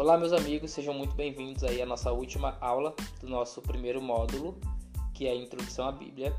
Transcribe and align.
Olá, 0.00 0.16
meus 0.16 0.32
amigos, 0.32 0.70
sejam 0.70 0.94
muito 0.94 1.14
bem-vindos 1.14 1.62
aí 1.62 1.82
à 1.82 1.84
nossa 1.84 2.10
última 2.10 2.56
aula 2.58 2.94
do 3.20 3.28
nosso 3.28 3.60
primeiro 3.60 4.00
módulo, 4.00 4.58
que 5.12 5.26
é 5.26 5.32
a 5.32 5.34
Introdução 5.34 5.86
à 5.86 5.92
Bíblia. 5.92 6.34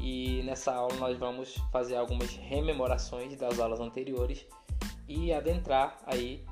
E 0.00 0.40
nessa 0.44 0.72
aula 0.72 0.94
nós 0.94 1.18
vamos 1.18 1.56
fazer 1.72 1.96
algumas 1.96 2.30
rememorações 2.36 3.36
das 3.36 3.58
aulas 3.58 3.80
anteriores 3.80 4.46
e 5.08 5.32
adentrar 5.32 5.98
aí 6.06 6.44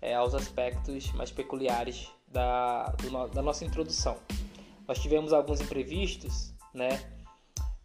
é, 0.00 0.14
aos 0.14 0.36
aspectos 0.36 1.10
mais 1.14 1.32
peculiares 1.32 2.12
da, 2.28 2.94
da 3.34 3.42
nossa 3.42 3.64
introdução. 3.64 4.18
Nós 4.86 5.00
tivemos 5.00 5.32
alguns 5.32 5.60
imprevistos, 5.60 6.54
né? 6.72 7.12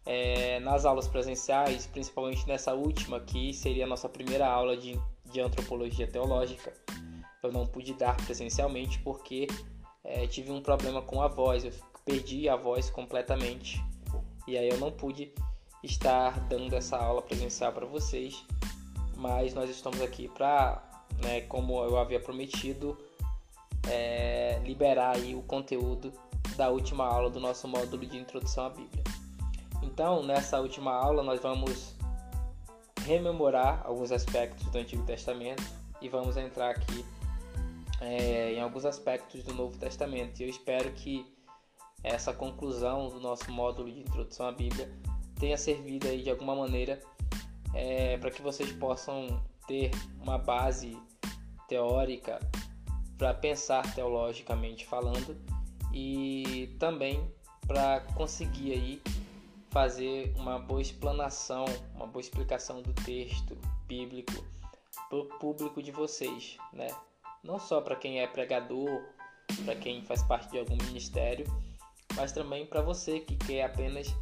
É, 0.06 0.60
nas 0.60 0.86
aulas 0.86 1.08
presenciais, 1.08 1.88
principalmente 1.88 2.48
nessa 2.48 2.76
última, 2.76 3.20
que 3.20 3.52
seria 3.52 3.86
a 3.86 3.88
nossa 3.88 4.08
primeira 4.08 4.48
aula 4.48 4.78
de, 4.78 5.02
de 5.32 5.42
antropologia 5.42 6.06
teológica 6.06 6.72
eu 7.44 7.52
não 7.52 7.66
pude 7.66 7.94
dar 7.94 8.16
presencialmente 8.18 9.00
porque 9.00 9.48
é, 10.04 10.28
tive 10.28 10.52
um 10.52 10.62
problema 10.62 11.02
com 11.02 11.22
a 11.22 11.28
voz, 11.28 11.64
eu 11.64 11.72
perdi 12.06 12.48
a 12.50 12.56
voz 12.56 12.90
completamente. 12.90 13.84
E 14.48 14.58
aí 14.58 14.70
eu 14.70 14.78
não 14.78 14.92
pude 14.92 15.34
estar 15.84 16.40
dando 16.48 16.76
essa 16.76 16.98
aula 16.98 17.22
presencial 17.22 17.72
para 17.72 17.86
vocês, 17.86 18.46
mas 19.16 19.54
nós 19.54 19.70
estamos 19.70 20.02
aqui 20.02 20.28
para, 20.28 20.84
né, 21.22 21.42
como 21.42 21.84
eu 21.84 21.98
havia 21.98 22.20
prometido, 22.20 22.98
é, 23.90 24.60
liberar 24.64 25.16
aí 25.16 25.36
o 25.36 25.42
conteúdo 25.42 26.12
da 26.56 26.70
última 26.70 27.06
aula 27.06 27.30
do 27.30 27.40
nosso 27.40 27.68
módulo 27.68 28.06
de 28.06 28.18
introdução 28.18 28.66
à 28.66 28.70
Bíblia. 28.70 29.04
Então, 29.82 30.24
nessa 30.24 30.60
última 30.60 30.92
aula 30.92 31.24
nós 31.24 31.42
vamos 31.42 31.96
rememorar 33.04 33.82
alguns 33.86 34.12
aspectos 34.12 34.66
do 34.68 34.78
Antigo 34.78 35.04
Testamento 35.04 35.64
e 36.02 36.08
vamos 36.08 36.38
entrar 36.38 36.70
aqui 36.70 37.04
é, 38.02 38.54
em 38.54 38.60
alguns 38.60 38.84
aspectos 38.84 39.44
do 39.44 39.54
Novo 39.54 39.78
Testamento. 39.78 40.40
E 40.40 40.44
eu 40.44 40.50
espero 40.50 40.92
que 40.92 41.26
essa 42.04 42.34
conclusão 42.34 43.08
do 43.10 43.20
nosso 43.20 43.50
módulo 43.52 43.90
de 43.90 44.00
introdução 44.00 44.48
à 44.48 44.52
Bíblia 44.52 44.92
tenha 45.40 45.58
servido 45.58 46.08
aí 46.08 46.24
de 46.24 46.30
alguma 46.30 46.56
maneira 46.56 47.00
é, 47.74 48.18
para 48.18 48.32
que 48.32 48.42
vocês 48.42 48.72
possam 48.72 49.42
ter 49.68 49.92
uma 50.20 50.38
base 50.38 50.98
teórica 51.68 52.40
para 53.18 53.34
pensar 53.36 53.84
teologicamente 53.94 54.86
falando 54.86 55.38
e 55.94 56.76
também 56.80 57.32
para 57.68 58.02
conseguir 58.16 58.74
aí 58.74 59.02
fazer 59.70 60.34
uma 60.36 60.60
boa 60.60 60.82
explanação, 60.82 61.66
uma 61.96 62.08
boa 62.08 62.20
explicação 62.20 62.82
do 62.82 62.94
texto 62.94 63.56
bíblico 63.88 64.44
para 65.08 65.20
o 65.20 65.26
público 65.40 65.82
de 65.82 65.92
vocês, 65.92 66.58
né? 66.74 66.90
Não 67.44 67.60
só 67.60 67.82
para 67.82 67.96
quem 67.96 68.22
é 68.22 68.28
pregador, 68.28 69.02
para 69.66 69.76
quem 69.76 70.04
faz 70.04 70.22
parte 70.24 70.50
de 70.52 70.60
algum 70.60 70.76
ministério, 70.86 71.46
mas 72.16 72.32
também 72.32 72.66
para 72.66 72.82
você 72.82 73.20
que 73.20 73.36
quer 73.36 73.64
apenas 73.64 74.14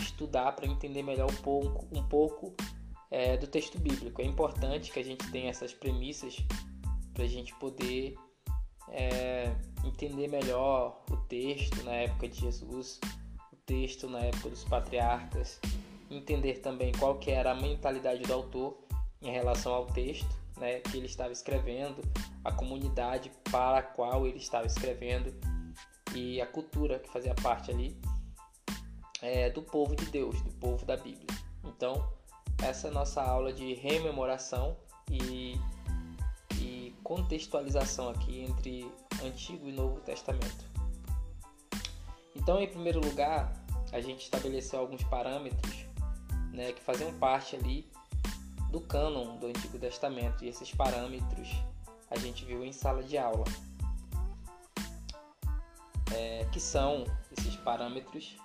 estudar 0.00 0.52
para 0.52 0.66
entender 0.66 1.02
melhor 1.02 1.30
um 1.30 1.36
pouco, 1.36 1.86
um 1.92 2.02
pouco 2.04 2.54
é, 3.10 3.36
do 3.36 3.46
texto 3.46 3.78
bíblico. 3.78 4.20
É 4.20 4.24
importante 4.24 4.92
que 4.92 4.98
a 4.98 5.04
gente 5.04 5.30
tenha 5.30 5.50
essas 5.50 5.72
premissas 5.72 6.36
para 7.14 7.24
a 7.24 7.28
gente 7.28 7.54
poder 7.56 8.16
é, 8.90 9.54
entender 9.84 10.28
melhor 10.28 11.02
o 11.10 11.16
texto 11.16 11.82
na 11.84 11.92
época 11.92 12.28
de 12.28 12.40
Jesus, 12.40 13.00
o 13.52 13.56
texto 13.66 14.08
na 14.08 14.20
época 14.20 14.50
dos 14.50 14.64
patriarcas, 14.64 15.60
entender 16.10 16.60
também 16.60 16.92
qual 16.92 17.18
que 17.18 17.30
era 17.30 17.52
a 17.52 17.54
mentalidade 17.54 18.22
do 18.22 18.32
autor 18.32 18.78
em 19.20 19.30
relação 19.30 19.72
ao 19.72 19.86
texto 19.86 20.28
né, 20.58 20.80
que 20.80 20.96
ele 20.96 21.06
estava 21.06 21.32
escrevendo, 21.32 22.02
a 22.44 22.52
comunidade 22.52 23.30
para 23.50 23.78
a 23.78 23.82
qual 23.82 24.26
ele 24.26 24.38
estava 24.38 24.66
escrevendo 24.66 25.34
e 26.14 26.40
a 26.40 26.46
cultura 26.46 26.98
que 26.98 27.08
fazia 27.10 27.34
parte 27.34 27.70
ali 27.70 27.96
é, 29.20 29.50
do 29.50 29.62
povo 29.62 29.94
de 29.94 30.06
Deus, 30.06 30.40
do 30.42 30.50
povo 30.52 30.84
da 30.84 30.96
Bíblia. 30.96 31.26
Então, 31.64 32.12
essa 32.62 32.88
é 32.88 32.90
a 32.90 32.94
nossa 32.94 33.22
aula 33.22 33.52
de 33.52 33.74
rememoração 33.74 34.76
e, 35.10 35.58
e 36.60 36.94
contextualização 37.02 38.10
aqui 38.10 38.40
entre 38.40 38.90
Antigo 39.22 39.68
e 39.68 39.72
Novo 39.72 40.00
Testamento. 40.00 40.66
Então, 42.34 42.60
em 42.60 42.68
primeiro 42.68 43.00
lugar, 43.00 43.52
a 43.92 44.00
gente 44.00 44.22
estabeleceu 44.22 44.80
alguns 44.80 45.02
parâmetros 45.04 45.86
né, 46.52 46.72
que 46.72 46.80
faziam 46.80 47.12
parte 47.14 47.56
ali 47.56 47.88
do 48.70 48.80
cânon 48.80 49.36
do 49.38 49.46
Antigo 49.46 49.78
Testamento 49.78 50.44
e 50.44 50.48
esses 50.48 50.70
parâmetros 50.72 51.48
a 52.10 52.18
gente 52.18 52.44
viu 52.44 52.64
em 52.64 52.72
sala 52.72 53.02
de 53.02 53.18
aula, 53.18 53.44
é, 56.14 56.44
que 56.52 56.60
são 56.60 57.04
esses 57.36 57.56
parâmetros 57.56 58.36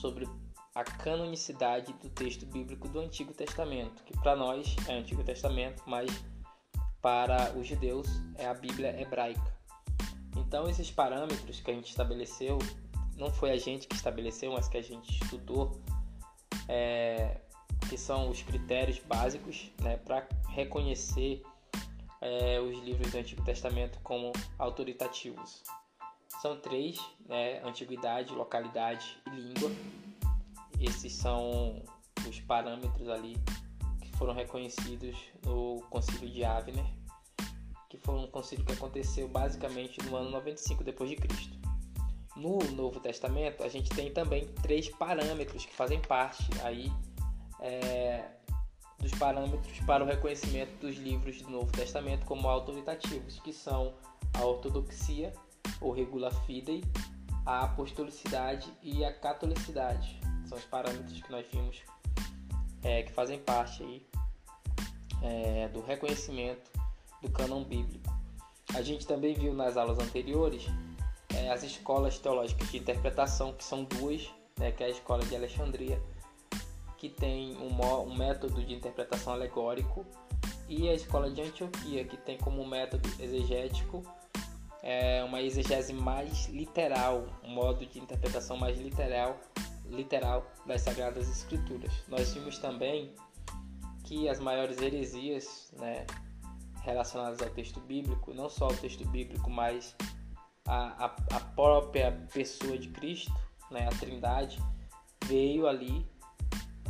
sobre 0.00 0.28
a 0.74 0.84
canonicidade 0.84 1.92
do 1.94 2.08
texto 2.10 2.46
bíblico 2.46 2.88
do 2.88 3.00
Antigo 3.00 3.32
Testamento, 3.32 4.02
que 4.04 4.12
para 4.18 4.36
nós 4.36 4.76
é 4.86 4.94
Antigo 4.94 5.22
Testamento, 5.24 5.82
mas 5.86 6.10
para 7.00 7.52
os 7.52 7.66
judeus 7.66 8.06
é 8.36 8.46
a 8.46 8.54
Bíblia 8.54 9.00
hebraica. 9.00 9.56
Então, 10.36 10.68
esses 10.68 10.90
parâmetros 10.90 11.60
que 11.60 11.70
a 11.70 11.74
gente 11.74 11.88
estabeleceu, 11.88 12.58
não 13.16 13.30
foi 13.32 13.50
a 13.52 13.56
gente 13.56 13.86
que 13.86 13.94
estabeleceu, 13.94 14.52
mas 14.52 14.68
que 14.68 14.76
a 14.76 14.82
gente 14.82 15.10
estudou, 15.22 15.80
é, 16.68 17.40
que 17.88 17.96
são 17.96 18.30
os 18.30 18.42
critérios 18.42 18.98
básicos 18.98 19.70
né, 19.82 19.96
para 19.98 20.26
reconhecer 20.48 21.42
é, 22.20 22.60
os 22.60 22.78
livros 22.82 23.10
do 23.10 23.18
Antigo 23.18 23.44
Testamento 23.44 23.98
como 24.02 24.32
autoritativos. 24.58 25.62
São 26.40 26.58
três: 26.58 26.98
né, 27.26 27.60
antiguidade, 27.64 28.32
localidade 28.34 29.18
e 29.26 29.30
língua. 29.30 29.70
Esses 30.80 31.12
são 31.12 31.82
os 32.28 32.40
parâmetros 32.40 33.08
ali 33.08 33.36
que 34.00 34.10
foram 34.18 34.34
reconhecidos 34.34 35.16
no 35.44 35.80
Concílio 35.88 36.28
de 36.28 36.44
Avner, 36.44 36.84
que 37.88 37.96
foi 37.96 38.14
um 38.16 38.26
concílio 38.26 38.64
que 38.64 38.72
aconteceu 38.72 39.28
basicamente 39.28 40.02
no 40.04 40.16
ano 40.16 40.30
95 40.30 40.84
depois 40.84 41.08
de 41.08 41.16
Cristo. 41.16 41.56
No 42.36 42.58
Novo 42.72 43.00
Testamento, 43.00 43.62
a 43.62 43.68
gente 43.68 43.88
tem 43.90 44.12
também 44.12 44.46
três 44.62 44.90
parâmetros 44.90 45.64
que 45.64 45.74
fazem 45.74 45.98
parte 46.02 46.44
aí 46.62 46.92
é, 47.60 48.24
dos 48.98 49.12
parâmetros 49.12 49.78
para 49.80 50.02
o 50.02 50.06
reconhecimento 50.06 50.78
dos 50.80 50.96
livros 50.96 51.40
do 51.42 51.50
Novo 51.50 51.70
Testamento 51.72 52.24
como 52.26 52.48
autoritativos, 52.48 53.38
que 53.40 53.52
são 53.52 53.94
a 54.34 54.44
ortodoxia 54.44 55.32
ou 55.80 55.92
regula 55.92 56.30
fidei, 56.30 56.84
a 57.44 57.64
apostolicidade 57.64 58.72
e 58.82 59.04
a 59.04 59.12
catolicidade. 59.12 60.20
São 60.46 60.58
os 60.58 60.64
parâmetros 60.64 61.20
que 61.20 61.30
nós 61.30 61.46
vimos 61.52 61.82
é, 62.82 63.02
que 63.02 63.12
fazem 63.12 63.38
parte 63.38 63.82
aí, 63.82 64.06
é, 65.22 65.68
do 65.68 65.80
reconhecimento 65.80 66.70
do 67.22 67.30
cânon 67.30 67.64
bíblico. 67.64 68.14
A 68.74 68.82
gente 68.82 69.06
também 69.06 69.34
viu 69.34 69.54
nas 69.54 69.76
aulas 69.76 69.98
anteriores 69.98 70.66
é, 71.34 71.50
as 71.50 71.62
escolas 71.62 72.18
teológicas 72.18 72.70
de 72.70 72.78
interpretação, 72.78 73.52
que 73.52 73.64
são 73.64 73.84
duas, 73.84 74.28
né, 74.58 74.70
que 74.72 74.82
é 74.82 74.86
a 74.86 74.90
escola 74.90 75.24
de 75.24 75.34
Alexandria 75.34 76.00
que 76.96 77.08
tem 77.08 77.56
um, 77.56 77.80
um 78.02 78.16
método 78.16 78.64
de 78.64 78.74
interpretação 78.74 79.32
alegórico, 79.32 80.04
e 80.68 80.88
a 80.88 80.94
escola 80.94 81.30
de 81.30 81.40
Antioquia, 81.42 82.04
que 82.04 82.16
tem 82.16 82.36
como 82.38 82.66
método 82.66 83.08
exegético 83.20 84.02
é, 84.82 85.22
uma 85.24 85.40
exegese 85.40 85.92
mais 85.92 86.46
literal, 86.46 87.26
um 87.42 87.50
modo 87.50 87.84
de 87.84 87.98
interpretação 87.98 88.56
mais 88.56 88.78
literal, 88.78 89.38
literal 89.84 90.46
das 90.64 90.82
Sagradas 90.82 91.28
Escrituras. 91.28 91.92
Nós 92.08 92.32
vimos 92.32 92.58
também 92.58 93.12
que 94.04 94.28
as 94.28 94.38
maiores 94.38 94.80
heresias 94.80 95.72
né, 95.76 96.06
relacionadas 96.82 97.42
ao 97.42 97.50
texto 97.50 97.80
bíblico, 97.80 98.32
não 98.32 98.48
só 98.48 98.66
ao 98.66 98.74
texto 98.74 99.04
bíblico, 99.08 99.50
mas 99.50 99.96
a, 100.64 101.06
a, 101.06 101.16
a 101.32 101.40
própria 101.40 102.12
pessoa 102.32 102.78
de 102.78 102.88
Cristo, 102.90 103.32
né, 103.70 103.88
a 103.88 103.98
Trindade, 103.98 104.62
veio 105.24 105.66
ali 105.66 106.06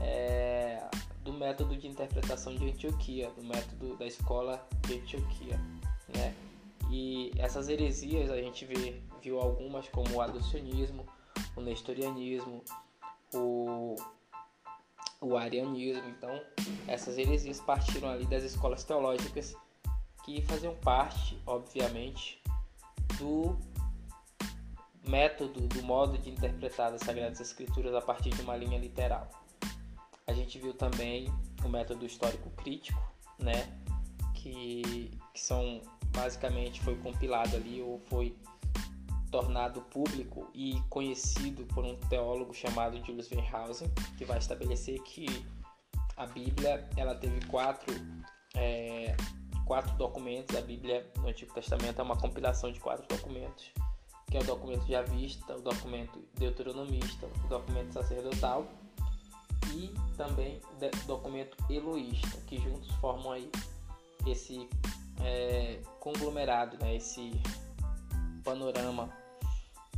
é, 0.00 0.82
do 1.22 1.32
método 1.32 1.76
de 1.76 1.87
interpretação 1.87 2.54
de 2.54 2.70
Antioquia, 2.70 3.31
do 3.31 3.43
método 3.43 3.96
da 3.96 4.06
escola 4.06 4.66
de 4.87 4.94
Antioquia, 4.94 5.58
né? 6.14 6.34
E 6.90 7.32
essas 7.38 7.69
heresias 7.69 8.31
a 8.31 8.37
gente 8.37 8.64
vê, 8.64 9.02
viu 9.20 9.40
algumas 9.40 9.88
como 9.88 10.14
o 10.14 10.20
adocionismo, 10.20 11.04
o 11.56 11.60
nestorianismo, 11.60 12.62
o, 13.34 13.96
o 15.20 15.37
arianismo. 15.37 16.08
Então, 16.08 16.40
essas 16.87 17.19
heresias 17.19 17.60
partiram 17.60 18.08
ali 18.08 18.25
das 18.26 18.44
escolas 18.44 18.84
teológicas 18.84 19.56
que 20.25 20.42
faziam 20.42 20.75
parte, 20.76 21.40
obviamente, 21.46 22.40
do 23.19 23.56
método, 25.06 25.69
do 25.69 25.82
modo 25.82 26.19
de 26.19 26.31
interpretar 26.31 26.92
as 26.92 27.00
Sagradas 27.00 27.40
Escrituras 27.40 27.94
a 27.94 28.00
partir 28.00 28.31
de 28.31 28.42
uma 28.42 28.56
linha 28.56 28.78
literal. 28.78 29.28
A 30.26 30.32
gente 30.32 30.58
viu 30.58 30.75
também 30.75 31.32
o 31.64 31.69
método 31.69 32.05
histórico 32.05 32.50
crítico, 32.50 33.00
né, 33.38 33.73
que, 34.34 35.11
que 35.32 35.40
são 35.40 35.81
basicamente 36.08 36.81
foi 36.81 36.96
compilado 36.96 37.56
ali 37.56 37.81
ou 37.81 38.00
foi 38.06 38.37
tornado 39.31 39.82
público 39.82 40.49
e 40.55 40.81
conhecido 40.88 41.64
por 41.67 41.84
um 41.84 41.94
teólogo 42.08 42.55
chamado 42.55 42.96
Julius 43.05 43.31
Weinhausen, 43.31 43.88
que 44.17 44.25
vai 44.25 44.38
estabelecer 44.38 45.00
que 45.02 45.26
a 46.17 46.26
Bíblia 46.26 46.88
ela 46.96 47.14
teve 47.14 47.44
quatro 47.46 47.94
é, 48.55 49.14
quatro 49.64 49.94
documentos. 49.96 50.56
A 50.56 50.62
Bíblia 50.62 51.08
no 51.19 51.28
Antigo 51.28 51.52
Testamento 51.52 52.00
é 52.00 52.02
uma 52.02 52.17
compilação 52.17 52.73
de 52.73 52.81
quatro 52.81 53.06
documentos, 53.06 53.70
que 54.31 54.37
é 54.37 54.40
o 54.40 54.44
documento 54.44 54.87
javista, 54.87 55.56
o 55.56 55.61
documento 55.61 56.25
deuteronomista, 56.34 57.26
o 57.44 57.49
documento 57.49 57.93
sacerdotal 57.93 58.67
e 59.76 59.94
também 60.17 60.61
documento 61.06 61.56
eloísta, 61.70 62.38
que 62.46 62.58
juntos 62.58 62.90
formam 62.96 63.32
aí 63.32 63.50
esse 64.26 64.69
é, 65.23 65.81
conglomerado, 66.00 66.78
né, 66.78 66.96
esse 66.96 67.32
panorama 68.43 69.12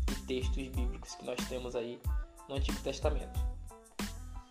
de 0.06 0.14
textos 0.22 0.69
bíblicos 0.69 1.14
que 1.14 1.25
nós 1.25 1.38
temos 1.48 1.76
aí 1.76 2.00
no 2.48 2.56
Antigo 2.56 2.78
Testamento. 2.80 3.38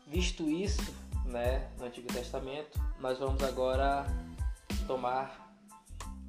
Visto 0.07 0.49
isso, 0.49 0.93
né, 1.25 1.69
no 1.77 1.85
Antigo 1.85 2.07
Testamento, 2.07 2.79
nós 2.99 3.19
vamos 3.19 3.43
agora 3.43 4.05
tomar 4.87 5.45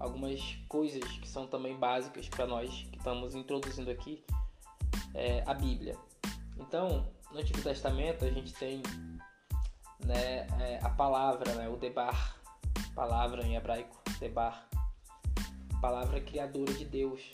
algumas 0.01 0.41
coisas 0.69 1.05
que 1.05 1.29
são 1.29 1.47
também 1.47 1.77
básicas 1.77 2.29
para 2.29 2.47
nós 2.47 2.71
que 2.91 2.97
estamos 2.97 3.35
introduzindo 3.35 3.91
aqui 3.91 4.25
é, 5.15 5.43
a 5.47 5.55
Bíblia. 5.55 5.97
Então, 6.57 7.07
no 7.31 7.41
Antigo 7.41 7.63
Testamento 7.63 8.25
a 8.25 8.31
gente 8.31 8.53
tem 8.55 8.83
né, 10.05 10.47
é, 10.61 10.81
a 10.83 10.91
palavra, 10.91 11.55
né, 11.55 11.69
o 11.69 11.77
debar, 11.77 12.37
palavra 12.95 13.43
em 13.47 13.57
hebraico, 13.57 13.97
debar, 14.19 14.69
palavra 15.81 16.21
criadora 16.21 16.73
de 16.73 16.85
Deus, 16.85 17.31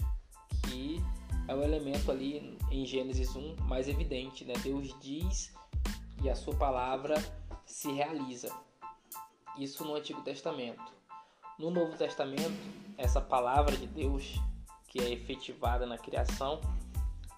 que 0.64 1.02
é 1.46 1.54
o 1.54 1.62
elemento 1.62 2.10
ali 2.10 2.58
em 2.70 2.86
Gênesis 2.86 3.34
1 3.34 3.56
mais 3.62 3.88
evidente, 3.88 4.44
né? 4.44 4.54
Deus 4.62 4.94
diz 5.00 5.52
e 6.22 6.30
a 6.30 6.34
sua 6.34 6.54
palavra 6.54 7.14
se 7.66 7.92
realiza. 7.92 8.54
Isso 9.58 9.84
no 9.84 9.94
Antigo 9.94 10.22
Testamento. 10.22 10.92
No 11.58 11.70
Novo 11.70 11.96
Testamento, 11.96 12.56
essa 12.98 13.20
palavra 13.20 13.76
de 13.76 13.86
Deus, 13.86 14.40
que 14.88 15.00
é 15.00 15.12
efetivada 15.12 15.86
na 15.86 15.98
criação, 15.98 16.60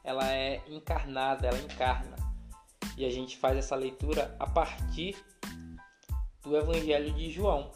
ela 0.03 0.33
é 0.33 0.63
encarnada, 0.69 1.49
ela 1.49 1.59
encarna. 1.59 2.17
E 2.97 3.05
a 3.05 3.11
gente 3.11 3.37
faz 3.37 3.57
essa 3.59 3.77
leitura 3.77 4.35
a 4.39 4.47
partir 4.47 5.17
do 6.43 6.57
Evangelho 6.57 7.13
de 7.13 7.31
João. 7.31 7.71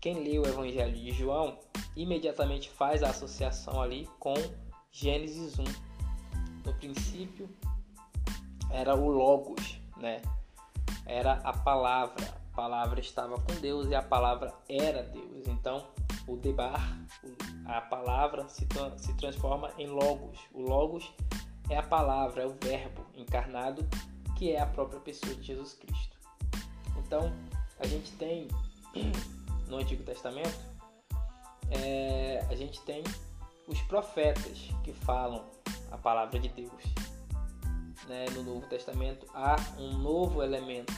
Quem 0.00 0.22
lê 0.22 0.38
o 0.38 0.46
Evangelho 0.46 0.94
de 0.94 1.10
João 1.10 1.58
imediatamente 1.96 2.68
faz 2.70 3.02
a 3.02 3.08
associação 3.10 3.80
ali 3.80 4.08
com 4.20 4.34
Gênesis 4.92 5.58
1. 5.58 5.64
No 6.64 6.74
princípio 6.74 7.48
era 8.70 8.94
o 8.94 9.08
Logos, 9.08 9.80
né? 9.96 10.22
Era 11.06 11.34
a 11.44 11.52
palavra. 11.52 12.24
A 12.52 12.56
palavra 12.56 13.00
estava 13.00 13.40
com 13.40 13.54
Deus 13.60 13.88
e 13.88 13.94
a 13.94 14.02
palavra 14.02 14.54
era 14.68 15.02
Deus. 15.02 15.46
Então, 15.46 15.86
o 16.26 16.36
Debar, 16.36 16.98
a 17.66 17.80
palavra 17.80 18.48
se, 18.48 18.66
se 18.96 19.14
transforma 19.14 19.70
em 19.78 19.86
Logos. 19.86 20.38
O 20.52 20.62
Logos 20.62 21.12
é 21.68 21.76
a 21.76 21.82
palavra, 21.82 22.42
é 22.42 22.46
o 22.46 22.56
verbo 22.60 23.04
encarnado, 23.14 23.86
que 24.36 24.52
é 24.52 24.60
a 24.60 24.66
própria 24.66 25.00
pessoa 25.00 25.34
de 25.34 25.42
Jesus 25.42 25.74
Cristo. 25.74 26.16
Então, 26.98 27.32
a 27.78 27.86
gente 27.86 28.12
tem 28.12 28.48
no 29.68 29.78
Antigo 29.78 30.02
Testamento, 30.02 30.58
é, 31.70 32.44
a 32.48 32.54
gente 32.54 32.80
tem 32.82 33.02
os 33.66 33.80
profetas 33.82 34.70
que 34.84 34.92
falam 34.92 35.44
a 35.90 35.98
palavra 35.98 36.38
de 36.38 36.48
Deus. 36.48 36.82
Né? 38.08 38.26
No 38.34 38.42
Novo 38.42 38.66
Testamento 38.68 39.26
há 39.34 39.56
um 39.78 39.98
novo 39.98 40.42
elemento. 40.42 40.94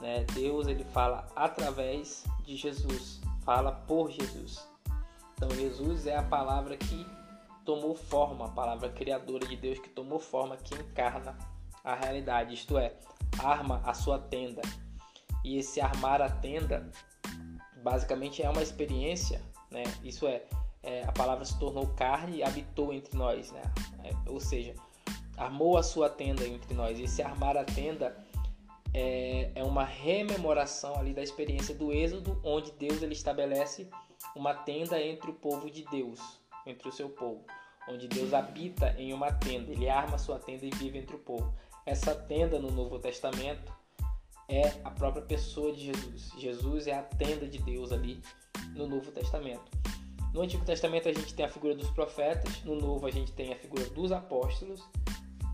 Né? 0.00 0.24
Deus 0.32 0.66
ele 0.66 0.84
fala 0.84 1.26
através 1.36 2.24
de 2.44 2.56
Jesus, 2.56 3.20
fala 3.44 3.72
por 3.72 4.10
Jesus. 4.10 4.66
Então 5.34 5.50
Jesus 5.50 6.06
é 6.06 6.16
a 6.16 6.22
palavra 6.22 6.76
que 6.76 7.06
tomou 7.66 7.94
forma, 7.94 8.46
a 8.46 8.48
palavra 8.48 8.88
criadora 8.88 9.46
de 9.46 9.56
Deus 9.56 9.78
que 9.80 9.90
tomou 9.90 10.20
forma, 10.20 10.56
que 10.56 10.74
encarna 10.74 11.36
a 11.84 11.94
realidade, 11.94 12.54
isto 12.54 12.78
é, 12.78 12.94
arma 13.38 13.82
a 13.84 13.92
sua 13.92 14.18
tenda. 14.18 14.62
E 15.44 15.58
esse 15.58 15.80
armar 15.80 16.22
a 16.22 16.30
tenda 16.30 16.90
basicamente 17.82 18.42
é 18.42 18.48
uma 18.48 18.62
experiência, 18.62 19.42
né? 19.70 19.82
Isso 20.02 20.26
é, 20.26 20.44
é, 20.82 21.04
a 21.04 21.12
palavra 21.12 21.44
se 21.44 21.58
tornou 21.58 21.86
carne 21.88 22.38
e 22.38 22.42
habitou 22.42 22.92
entre 22.92 23.16
nós, 23.16 23.52
né? 23.52 23.62
É, 24.04 24.30
ou 24.30 24.40
seja, 24.40 24.74
armou 25.36 25.76
a 25.76 25.82
sua 25.82 26.08
tenda 26.08 26.46
entre 26.46 26.74
nós. 26.74 26.98
Esse 26.98 27.22
armar 27.22 27.56
a 27.56 27.64
tenda 27.64 28.16
é, 28.94 29.50
é 29.54 29.62
uma 29.62 29.84
rememoração 29.84 30.96
ali 30.96 31.12
da 31.12 31.22
experiência 31.22 31.74
do 31.74 31.92
Êxodo, 31.92 32.40
onde 32.42 32.72
Deus 32.72 33.02
ele 33.02 33.12
estabelece 33.12 33.88
uma 34.34 34.54
tenda 34.54 35.00
entre 35.00 35.30
o 35.30 35.34
povo 35.34 35.70
de 35.70 35.84
Deus, 35.84 36.20
entre 36.66 36.88
o 36.88 36.92
seu 36.92 37.08
povo, 37.08 37.44
onde 37.88 38.08
Deus 38.08 38.34
habita 38.34 38.94
em 38.98 39.12
uma 39.12 39.32
tenda. 39.32 39.72
Ele 39.72 39.88
arma 39.88 40.18
sua 40.18 40.38
tenda 40.38 40.66
e 40.66 40.70
vive 40.70 40.98
entre 40.98 41.16
o 41.16 41.18
povo. 41.18 41.54
Essa 41.84 42.14
tenda 42.14 42.58
no 42.58 42.70
Novo 42.70 42.98
Testamento 42.98 43.72
é 44.48 44.68
a 44.84 44.90
própria 44.90 45.22
pessoa 45.22 45.72
de 45.72 45.86
Jesus. 45.86 46.32
Jesus 46.38 46.86
é 46.86 46.94
a 46.94 47.02
tenda 47.02 47.46
de 47.46 47.58
Deus 47.58 47.92
ali 47.92 48.20
no 48.74 48.86
Novo 48.86 49.10
Testamento. 49.10 49.70
No 50.32 50.42
Antigo 50.42 50.64
Testamento 50.64 51.08
a 51.08 51.12
gente 51.12 51.32
tem 51.34 51.46
a 51.46 51.48
figura 51.48 51.74
dos 51.74 51.90
profetas, 51.90 52.62
no 52.62 52.74
Novo 52.74 53.06
a 53.06 53.10
gente 53.10 53.32
tem 53.32 53.52
a 53.52 53.56
figura 53.56 53.84
dos 53.90 54.12
apóstolos, 54.12 54.86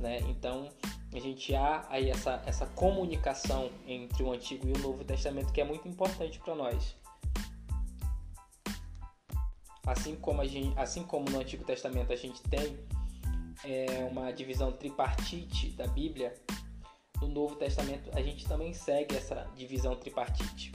né? 0.01 0.19
Então 0.23 0.69
a 1.15 1.21
gente 1.21 1.55
há 1.55 1.87
aí 1.89 2.11
essa, 2.11 2.43
essa 2.47 2.67
comunicação 2.67 3.71
entre 3.87 4.23
o 4.23 4.33
Antigo 4.33 4.67
e 4.67 4.73
o 4.73 4.79
Novo 4.79 5.05
Testamento 5.05 5.53
que 5.53 5.61
é 5.61 5.65
muito 5.65 5.87
importante 5.87 6.39
para 6.41 6.55
nós. 6.55 6.97
Assim 9.87 10.15
como, 10.17 10.45
gente, 10.45 10.79
assim 10.79 11.03
como 11.03 11.29
no 11.31 11.41
Antigo 11.41 11.65
Testamento 11.65 12.13
a 12.13 12.17
gente 12.17 12.41
tem 12.43 12.79
é, 13.65 14.05
uma 14.11 14.33
divisão 14.33 14.73
tripartite 14.73 15.71
da 15.71 15.87
Bíblia, 15.89 16.35
no 17.21 17.29
Novo 17.29 17.57
Testamento 17.57 18.11
a 18.15 18.23
gente 18.23 18.47
também 18.47 18.73
segue 18.73 19.17
essa 19.17 19.51
divisão 19.57 19.97
tripartite. 19.97 20.73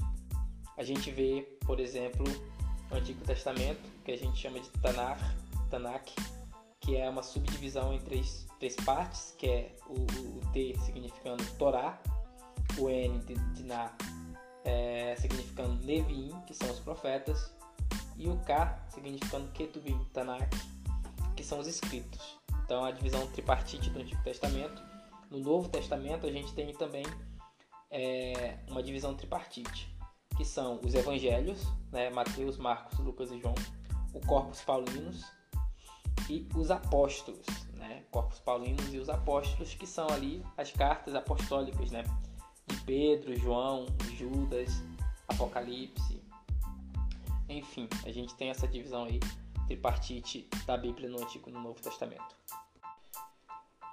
A 0.77 0.83
gente 0.83 1.09
vê, 1.11 1.41
por 1.65 1.79
exemplo, 1.79 2.25
no 2.89 2.97
Antigo 2.97 3.23
Testamento, 3.23 3.81
que 4.03 4.11
a 4.11 4.17
gente 4.17 4.37
chama 4.39 4.59
de 4.59 4.69
Tanakh, 4.81 5.21
Tanakh 5.69 6.11
que 6.87 6.95
é 6.95 7.09
uma 7.09 7.21
subdivisão 7.21 7.93
em 7.93 7.99
três, 7.99 8.47
três 8.59 8.73
partes, 8.77 9.35
que 9.37 9.45
é 9.45 9.75
o, 9.87 9.95
o 9.95 10.51
T 10.53 10.73
significando 10.85 11.43
Torá, 11.57 12.01
o 12.77 12.89
N 12.89 13.19
de, 13.19 13.35
de 13.35 13.63
Na 13.63 13.91
é, 14.63 15.13
significando 15.17 15.83
Neviim, 15.85 16.31
que 16.45 16.53
são 16.53 16.69
os 16.71 16.79
profetas, 16.79 17.53
e 18.17 18.27
o 18.27 18.37
K 18.39 18.85
significando 18.89 19.51
Ketuvim, 19.51 19.99
Tanakh, 20.13 20.49
que 21.35 21.43
são 21.43 21.59
os 21.59 21.67
escritos. 21.67 22.37
Então 22.65 22.83
a 22.83 22.91
divisão 22.91 23.25
tripartite 23.27 23.89
do 23.89 23.99
Antigo 23.99 24.21
Testamento. 24.23 24.81
No 25.29 25.39
Novo 25.39 25.69
Testamento 25.69 26.25
a 26.25 26.31
gente 26.31 26.53
tem 26.53 26.73
também 26.73 27.05
é, 27.91 28.59
uma 28.67 28.81
divisão 28.81 29.13
tripartite 29.15 29.95
que 30.37 30.45
são 30.45 30.79
os 30.83 30.93
evangelhos, 30.93 31.65
né, 31.91 32.11
Mateus, 32.11 32.57
Marcos, 32.57 32.99
Lucas 32.99 33.31
e 33.31 33.39
João, 33.39 33.55
o 34.13 34.19
Corpus 34.21 34.61
Paulinus 34.61 35.25
e 36.29 36.47
os 36.55 36.69
apóstolos, 36.69 37.45
né, 37.73 38.03
Corpus 38.11 38.39
Paulinus 38.39 38.93
e 38.93 38.99
os 38.99 39.09
apóstolos, 39.09 39.73
que 39.73 39.87
são 39.87 40.07
ali 40.09 40.45
as 40.55 40.71
cartas 40.71 41.15
apostólicas, 41.15 41.89
né, 41.89 42.03
de 42.67 42.77
Pedro, 42.81 43.35
João, 43.35 43.87
Judas, 44.15 44.83
Apocalipse. 45.27 46.21
Enfim, 47.49 47.87
a 48.05 48.11
gente 48.11 48.35
tem 48.35 48.49
essa 48.49 48.67
divisão 48.67 49.05
aí 49.05 49.19
tripartite 49.67 50.49
da 50.65 50.77
Bíblia 50.77 51.09
no 51.09 51.21
Antigo 51.21 51.49
e 51.49 51.53
no 51.53 51.61
Novo 51.61 51.81
Testamento. 51.81 52.35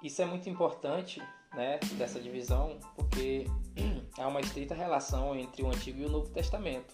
Isso 0.01 0.21
é 0.21 0.25
muito 0.25 0.49
importante, 0.49 1.21
né, 1.53 1.79
dessa 1.97 2.19
divisão, 2.19 2.79
porque 2.95 3.45
há 4.17 4.27
uma 4.27 4.39
estreita 4.39 4.73
relação 4.73 5.35
entre 5.35 5.63
o 5.63 5.67
Antigo 5.67 6.01
e 6.01 6.05
o 6.05 6.09
Novo 6.09 6.29
Testamento. 6.29 6.93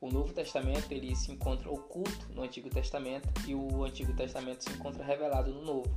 O 0.00 0.10
Novo 0.10 0.32
Testamento 0.32 0.92
ele 0.92 1.16
se 1.16 1.32
encontra 1.32 1.70
oculto 1.70 2.32
no 2.32 2.42
Antigo 2.42 2.68
Testamento 2.68 3.28
e 3.46 3.54
o 3.54 3.84
Antigo 3.84 4.14
Testamento 4.14 4.62
se 4.62 4.70
encontra 4.70 5.04
revelado 5.04 5.52
no 5.52 5.62
Novo. 5.62 5.94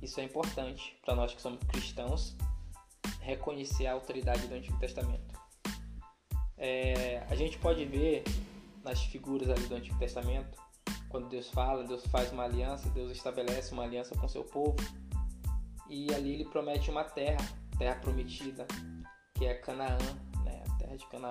Isso 0.00 0.18
é 0.20 0.24
importante 0.24 0.96
para 1.04 1.14
nós 1.14 1.32
que 1.32 1.40
somos 1.40 1.60
cristãos 1.64 2.36
reconhecer 3.20 3.86
a 3.86 3.92
autoridade 3.92 4.46
do 4.48 4.54
Antigo 4.54 4.78
Testamento. 4.78 5.40
É, 6.56 7.24
a 7.28 7.34
gente 7.36 7.58
pode 7.58 7.84
ver 7.84 8.24
nas 8.82 9.00
figuras 9.02 9.48
ali 9.48 9.66
do 9.66 9.74
Antigo 9.74 9.98
Testamento, 9.98 10.58
quando 11.08 11.28
Deus 11.28 11.48
fala, 11.50 11.84
Deus 11.84 12.06
faz 12.06 12.32
uma 12.32 12.44
aliança, 12.44 12.88
Deus 12.90 13.12
estabelece 13.12 13.72
uma 13.72 13.84
aliança 13.84 14.16
com 14.16 14.26
seu 14.26 14.44
povo 14.44 14.76
e 15.88 16.12
ali 16.14 16.32
ele 16.32 16.44
promete 16.46 16.90
uma 16.90 17.04
terra, 17.04 17.46
terra 17.78 17.96
prometida, 17.96 18.66
que 19.34 19.44
é 19.44 19.54
Canaã, 19.54 19.98
né? 20.44 20.64
a 20.66 20.78
terra 20.78 20.96
de 20.96 21.06
Canaã. 21.06 21.28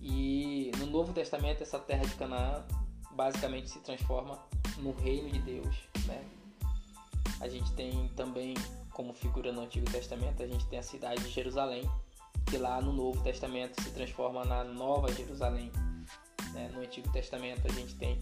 E 0.00 0.72
no 0.78 0.86
Novo 0.86 1.12
Testamento 1.12 1.62
essa 1.62 1.78
terra 1.78 2.04
de 2.04 2.14
Canaã 2.16 2.66
basicamente 3.12 3.70
se 3.70 3.78
transforma 3.78 4.44
no 4.78 4.92
reino 4.92 5.30
de 5.30 5.38
Deus, 5.38 5.76
né? 6.06 6.22
A 7.40 7.48
gente 7.48 7.72
tem 7.74 8.08
também 8.16 8.54
como 8.90 9.12
figura 9.14 9.52
no 9.52 9.60
Antigo 9.60 9.90
Testamento, 9.90 10.42
a 10.42 10.46
gente 10.46 10.66
tem 10.66 10.78
a 10.78 10.82
cidade 10.82 11.22
de 11.22 11.30
Jerusalém, 11.30 11.88
que 12.54 12.58
lá 12.58 12.80
no 12.80 12.92
Novo 12.92 13.20
Testamento 13.20 13.82
se 13.82 13.90
transforma 13.90 14.44
na 14.44 14.62
Nova 14.62 15.12
Jerusalém. 15.12 15.72
Né? 16.52 16.70
No 16.72 16.82
Antigo 16.82 17.10
Testamento 17.10 17.66
a 17.66 17.72
gente 17.72 17.96
tem 17.96 18.20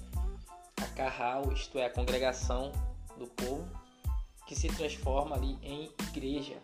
a 0.78 0.86
Carral, 0.86 1.52
isto 1.52 1.78
é, 1.78 1.84
a 1.84 1.90
congregação 1.90 2.72
do 3.18 3.26
povo, 3.26 3.68
que 4.46 4.56
se 4.56 4.68
transforma 4.68 5.36
ali 5.36 5.58
em 5.62 5.92
igreja. 6.08 6.56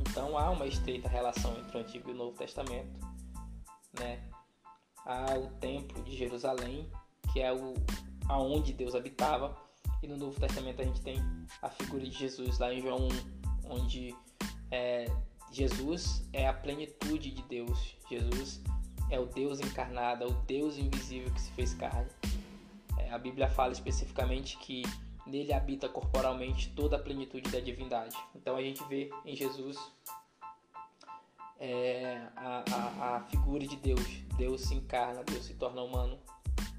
Então 0.00 0.36
há 0.36 0.50
uma 0.50 0.66
estreita 0.66 1.08
relação 1.08 1.56
entre 1.58 1.78
o 1.78 1.80
Antigo 1.80 2.10
e 2.10 2.12
o 2.12 2.16
Novo 2.16 2.36
Testamento. 2.36 3.00
Né? 3.98 4.22
Há 5.06 5.38
o 5.38 5.46
Templo 5.60 6.02
de 6.02 6.14
Jerusalém, 6.14 6.92
que 7.32 7.40
é 7.40 7.50
o 7.50 7.72
aonde 8.28 8.74
Deus 8.74 8.94
habitava, 8.94 9.56
e 10.02 10.06
no 10.06 10.18
Novo 10.18 10.38
Testamento 10.38 10.82
a 10.82 10.84
gente 10.84 11.00
tem 11.00 11.16
a 11.62 11.70
figura 11.70 12.04
de 12.04 12.18
Jesus 12.18 12.58
lá 12.58 12.70
em 12.70 12.82
João 12.82 13.08
1, 13.64 13.70
onde 13.70 14.14
é, 14.70 15.06
Jesus 15.50 16.26
é 16.32 16.46
a 16.46 16.52
plenitude 16.52 17.30
de 17.30 17.42
Deus. 17.42 17.96
Jesus 18.08 18.62
é 19.10 19.18
o 19.18 19.26
Deus 19.26 19.60
encarnado, 19.60 20.24
é 20.24 20.26
o 20.26 20.34
Deus 20.42 20.76
invisível 20.76 21.32
que 21.32 21.40
se 21.40 21.50
fez 21.52 21.74
carne. 21.74 22.10
É, 22.98 23.10
a 23.10 23.18
Bíblia 23.18 23.48
fala 23.48 23.72
especificamente 23.72 24.58
que 24.58 24.82
nele 25.26 25.52
habita 25.52 25.88
corporalmente 25.88 26.70
toda 26.70 26.96
a 26.96 26.98
plenitude 26.98 27.50
da 27.50 27.60
divindade. 27.60 28.16
Então 28.34 28.56
a 28.56 28.62
gente 28.62 28.82
vê 28.84 29.10
em 29.24 29.36
Jesus 29.36 29.78
é, 31.58 32.22
a, 32.36 32.64
a, 32.70 33.16
a 33.16 33.20
figura 33.24 33.66
de 33.66 33.76
Deus. 33.76 34.06
Deus 34.36 34.62
se 34.62 34.74
encarna, 34.74 35.22
Deus 35.24 35.44
se 35.44 35.54
torna 35.54 35.82
humano. 35.82 36.18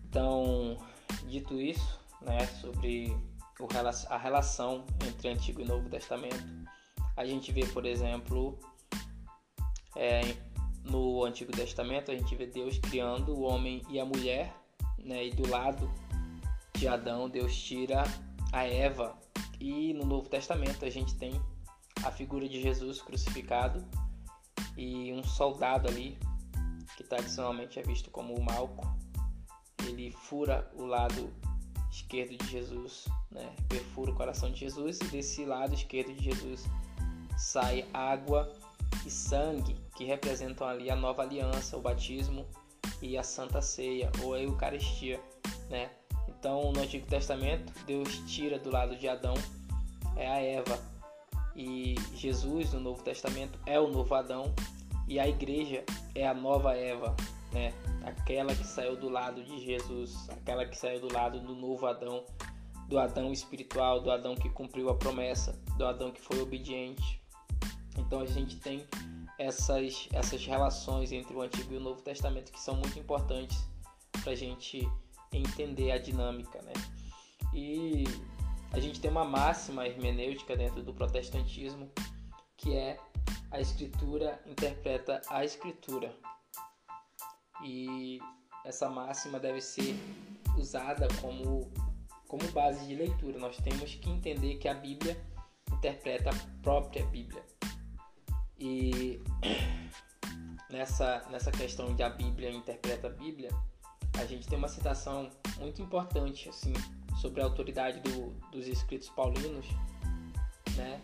Então, 0.09 0.77
dito 1.27 1.59
isso, 1.59 1.99
né, 2.21 2.45
sobre 2.61 3.15
a 4.09 4.17
relação 4.17 4.85
entre 5.05 5.29
Antigo 5.29 5.61
e 5.61 5.65
Novo 5.65 5.89
Testamento, 5.89 6.43
a 7.15 7.25
gente 7.25 7.51
vê, 7.51 7.65
por 7.67 7.85
exemplo, 7.85 8.57
é, 9.95 10.21
no 10.83 11.23
Antigo 11.25 11.51
Testamento, 11.51 12.11
a 12.11 12.15
gente 12.15 12.35
vê 12.35 12.45
Deus 12.45 12.77
criando 12.79 13.33
o 13.33 13.41
homem 13.41 13.81
e 13.89 13.99
a 13.99 14.05
mulher, 14.05 14.55
né? 14.97 15.25
E 15.25 15.31
do 15.31 15.47
lado 15.49 15.91
de 16.73 16.87
Adão, 16.87 17.29
Deus 17.29 17.55
tira 17.55 18.03
a 18.51 18.63
Eva. 18.63 19.17
E 19.59 19.93
no 19.93 20.05
Novo 20.05 20.29
Testamento, 20.29 20.85
a 20.85 20.89
gente 20.89 21.15
tem 21.15 21.39
a 22.03 22.11
figura 22.11 22.47
de 22.47 22.61
Jesus 22.61 23.01
crucificado 23.01 23.85
e 24.77 25.11
um 25.11 25.23
soldado 25.23 25.87
ali, 25.87 26.17
que 26.95 27.03
tradicionalmente 27.03 27.79
é 27.79 27.83
visto 27.83 28.09
como 28.09 28.33
o 28.33 28.41
Malco. 28.41 28.87
Ele 29.85 30.11
fura 30.11 30.69
o 30.73 30.85
lado 30.85 31.33
esquerdo 31.91 32.37
de 32.37 32.47
Jesus, 32.47 33.05
né? 33.31 33.53
perfura 33.67 34.11
o 34.11 34.15
coração 34.15 34.51
de 34.51 34.59
Jesus, 34.59 34.99
e 35.01 35.05
desse 35.05 35.43
lado 35.43 35.73
esquerdo 35.73 36.13
de 36.13 36.23
Jesus 36.23 36.65
sai 37.39 37.85
água 37.93 38.51
e 39.05 39.09
sangue, 39.09 39.75
que 39.95 40.03
representam 40.03 40.67
ali 40.67 40.91
a 40.91 40.95
nova 40.95 41.21
aliança, 41.21 41.77
o 41.77 41.81
batismo 41.81 42.45
e 43.01 43.17
a 43.17 43.23
santa 43.23 43.61
ceia 43.61 44.11
ou 44.21 44.33
a 44.33 44.41
eucaristia, 44.41 45.19
né? 45.69 45.89
Então, 46.27 46.71
no 46.71 46.81
Antigo 46.81 47.07
Testamento, 47.07 47.71
Deus 47.85 48.17
tira 48.27 48.59
do 48.59 48.69
lado 48.69 48.95
de 48.95 49.07
Adão 49.07 49.33
é 50.15 50.27
a 50.27 50.41
Eva 50.41 50.79
e 51.55 51.95
Jesus 52.13 52.73
no 52.73 52.79
Novo 52.81 53.01
Testamento 53.03 53.57
é 53.65 53.79
o 53.79 53.87
novo 53.87 54.13
Adão 54.13 54.53
e 55.07 55.19
a 55.19 55.27
igreja 55.27 55.83
é 56.13 56.27
a 56.27 56.33
nova 56.33 56.75
Eva, 56.75 57.15
né? 57.51 57.73
Aquela 58.03 58.53
que 58.53 58.65
saiu 58.65 58.95
do 58.95 59.09
lado 59.09 59.43
de 59.43 59.59
Jesus, 59.59 60.29
aquela 60.29 60.65
que 60.65 60.77
saiu 60.77 60.99
do 60.99 61.11
lado 61.11 61.39
do 61.39 61.55
novo 61.55 61.85
Adão, 61.87 62.23
do 62.87 62.99
Adão 62.99 63.31
espiritual, 63.31 64.01
do 64.01 64.11
Adão 64.11 64.35
que 64.35 64.49
cumpriu 64.49 64.89
a 64.89 64.95
promessa, 64.95 65.53
do 65.77 65.85
Adão 65.85 66.11
que 66.11 66.21
foi 66.21 66.39
obediente, 66.41 67.21
então 67.97 68.21
a 68.21 68.25
gente 68.25 68.57
tem 68.57 68.85
essas, 69.37 70.07
essas 70.13 70.45
relações 70.45 71.11
entre 71.11 71.33
o 71.33 71.41
Antigo 71.41 71.73
e 71.73 71.77
o 71.77 71.79
Novo 71.79 72.01
Testamento 72.01 72.51
que 72.51 72.59
são 72.59 72.75
muito 72.75 72.97
importantes 72.99 73.57
para 74.23 74.33
a 74.33 74.35
gente 74.35 74.87
entender 75.31 75.91
a 75.91 75.97
dinâmica, 75.97 76.61
né? 76.61 76.73
E 77.53 78.03
a 78.71 78.79
gente 78.79 78.99
tem 78.99 79.09
uma 79.09 79.25
máxima 79.25 79.87
hermenêutica 79.87 80.55
dentro 80.55 80.83
do 80.83 80.93
protestantismo 80.93 81.89
que 82.57 82.75
é 82.75 82.99
a 83.51 83.59
escritura 83.59 84.39
interpreta 84.45 85.21
a 85.29 85.43
escritura. 85.43 86.13
E 87.63 88.19
essa 88.65 88.89
máxima 88.89 89.39
deve 89.39 89.61
ser 89.61 89.95
usada 90.57 91.07
como, 91.21 91.71
como 92.27 92.43
base 92.51 92.85
de 92.85 92.95
leitura. 92.95 93.39
Nós 93.39 93.57
temos 93.57 93.95
que 93.95 94.09
entender 94.09 94.57
que 94.57 94.67
a 94.67 94.73
Bíblia 94.73 95.19
interpreta 95.71 96.29
a 96.29 96.61
própria 96.61 97.05
Bíblia. 97.07 97.43
E 98.59 99.21
nessa, 100.69 101.25
nessa 101.29 101.51
questão 101.51 101.95
de 101.95 102.03
a 102.03 102.09
Bíblia 102.09 102.51
interpreta 102.51 103.07
a 103.07 103.09
Bíblia, 103.09 103.49
a 104.19 104.25
gente 104.25 104.47
tem 104.47 104.57
uma 104.57 104.67
citação 104.67 105.29
muito 105.57 105.81
importante 105.81 106.49
assim 106.49 106.73
sobre 107.21 107.41
a 107.41 107.45
autoridade 107.45 107.99
do, 108.01 108.31
dos 108.51 108.67
escritos 108.67 109.09
paulinos, 109.09 109.65
né, 110.75 111.01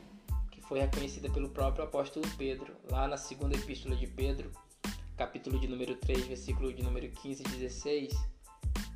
que 0.52 0.62
foi 0.62 0.80
reconhecida 0.80 1.30
pelo 1.30 1.50
próprio 1.50 1.84
apóstolo 1.84 2.26
Pedro, 2.38 2.76
lá 2.90 3.08
na 3.08 3.18
segunda 3.18 3.56
epístola 3.56 3.96
de 3.96 4.08
Pedro, 4.08 4.52
capítulo 5.18 5.60
de 5.60 5.68
número 5.68 5.96
3, 5.96 6.28
versículo 6.28 6.74
de 6.74 6.84
número 6.84 7.10
15 7.10 7.42
e 7.42 7.50
16, 7.50 8.14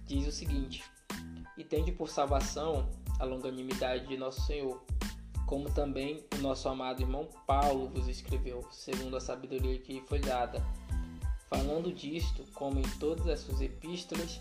diz 0.06 0.28
o 0.28 0.32
seguinte: 0.32 0.84
E 1.58 1.64
tende 1.64 1.92
por 1.92 2.10
salvação 2.10 2.90
a 3.20 3.26
longanimidade 3.26 4.08
de 4.08 4.18
nosso 4.18 4.42
Senhor 4.46 4.82
como 5.50 5.68
também 5.68 6.24
o 6.36 6.42
nosso 6.44 6.70
amado 6.70 7.02
irmão 7.02 7.28
Paulo 7.48 7.90
vos 7.90 8.08
escreveu, 8.08 8.64
segundo 8.70 9.18
a 9.18 9.20
sabedoria 9.20 9.80
que 9.80 10.00
foi 10.02 10.20
dada, 10.20 10.64
falando 11.50 11.92
disto, 11.92 12.46
como 12.54 12.80
em 12.80 12.88
todas 13.00 13.28
as 13.28 13.40
suas 13.40 13.60
epístolas, 13.60 14.40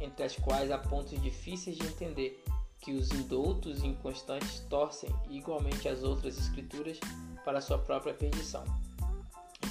entre 0.00 0.24
as 0.24 0.36
quais 0.36 0.70
há 0.70 0.78
pontos 0.78 1.20
difíceis 1.20 1.76
de 1.76 1.84
entender, 1.84 2.40
que 2.78 2.92
os 2.92 3.10
indoutos 3.10 3.82
e 3.82 3.88
inconstantes 3.88 4.60
torcem 4.70 5.10
igualmente 5.28 5.88
as 5.88 6.04
outras 6.04 6.38
escrituras 6.38 7.00
para 7.44 7.60
sua 7.60 7.78
própria 7.78 8.14
perdição. 8.14 8.62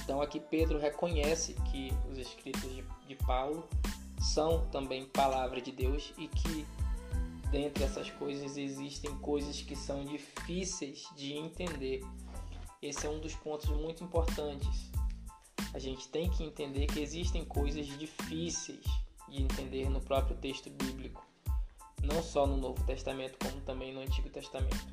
Então 0.02 0.20
aqui 0.20 0.38
Pedro 0.38 0.78
reconhece 0.78 1.54
que 1.72 1.94
os 2.10 2.18
escritos 2.18 2.70
de, 2.74 2.84
de 3.08 3.14
Paulo 3.24 3.66
são 4.20 4.66
também 4.66 5.06
palavra 5.06 5.62
de 5.62 5.72
Deus 5.72 6.12
e 6.18 6.28
que 6.28 6.66
dentre 7.54 7.84
essas 7.84 8.10
coisas 8.10 8.56
existem 8.56 9.16
coisas 9.18 9.62
que 9.62 9.76
são 9.76 10.04
difíceis 10.04 11.08
de 11.14 11.34
entender. 11.34 12.04
Esse 12.82 13.06
é 13.06 13.08
um 13.08 13.20
dos 13.20 13.36
pontos 13.36 13.68
muito 13.68 14.02
importantes. 14.02 14.90
A 15.72 15.78
gente 15.78 16.08
tem 16.08 16.28
que 16.28 16.42
entender 16.42 16.86
que 16.88 16.98
existem 16.98 17.44
coisas 17.44 17.86
difíceis 17.86 18.84
de 19.28 19.40
entender 19.40 19.88
no 19.88 20.00
próprio 20.00 20.36
texto 20.36 20.68
bíblico, 20.68 21.24
não 22.02 22.20
só 22.24 22.44
no 22.44 22.56
Novo 22.56 22.84
Testamento, 22.84 23.38
como 23.38 23.60
também 23.60 23.94
no 23.94 24.00
Antigo 24.00 24.28
Testamento. 24.30 24.92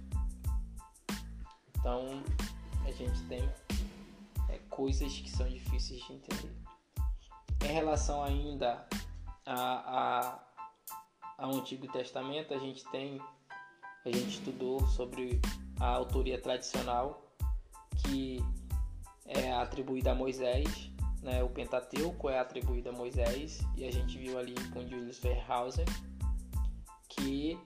Então, 1.79 2.21
a 2.85 2.91
gente 2.91 3.23
tem 3.23 3.41
é, 4.49 4.59
coisas 4.69 5.11
que 5.17 5.31
são 5.31 5.49
difíceis 5.49 5.99
de 6.05 6.13
entender. 6.13 6.55
Em 7.65 7.73
relação 7.73 8.23
ainda 8.23 8.87
a, 9.47 10.29
a 10.29 10.50
ao 11.41 11.55
Antigo 11.55 11.87
Testamento, 11.91 12.53
a 12.53 12.59
gente 12.59 12.85
tem, 12.91 13.19
a 14.05 14.11
gente 14.11 14.29
estudou 14.29 14.79
sobre 14.87 15.41
a 15.79 15.87
autoria 15.87 16.39
tradicional 16.39 17.25
que 17.97 18.39
é 19.25 19.51
atribuída 19.51 20.11
a 20.11 20.15
Moisés, 20.15 20.91
né? 21.21 21.43
O 21.43 21.49
Pentateuco 21.49 22.29
é 22.29 22.39
atribuído 22.39 22.89
a 22.89 22.91
Moisés 22.91 23.59
e 23.75 23.85
a 23.85 23.91
gente 23.91 24.17
viu 24.17 24.37
ali 24.37 24.53
com 24.69 24.87
Julius 24.87 25.19
Verhausen 25.19 25.85
que 27.09 27.59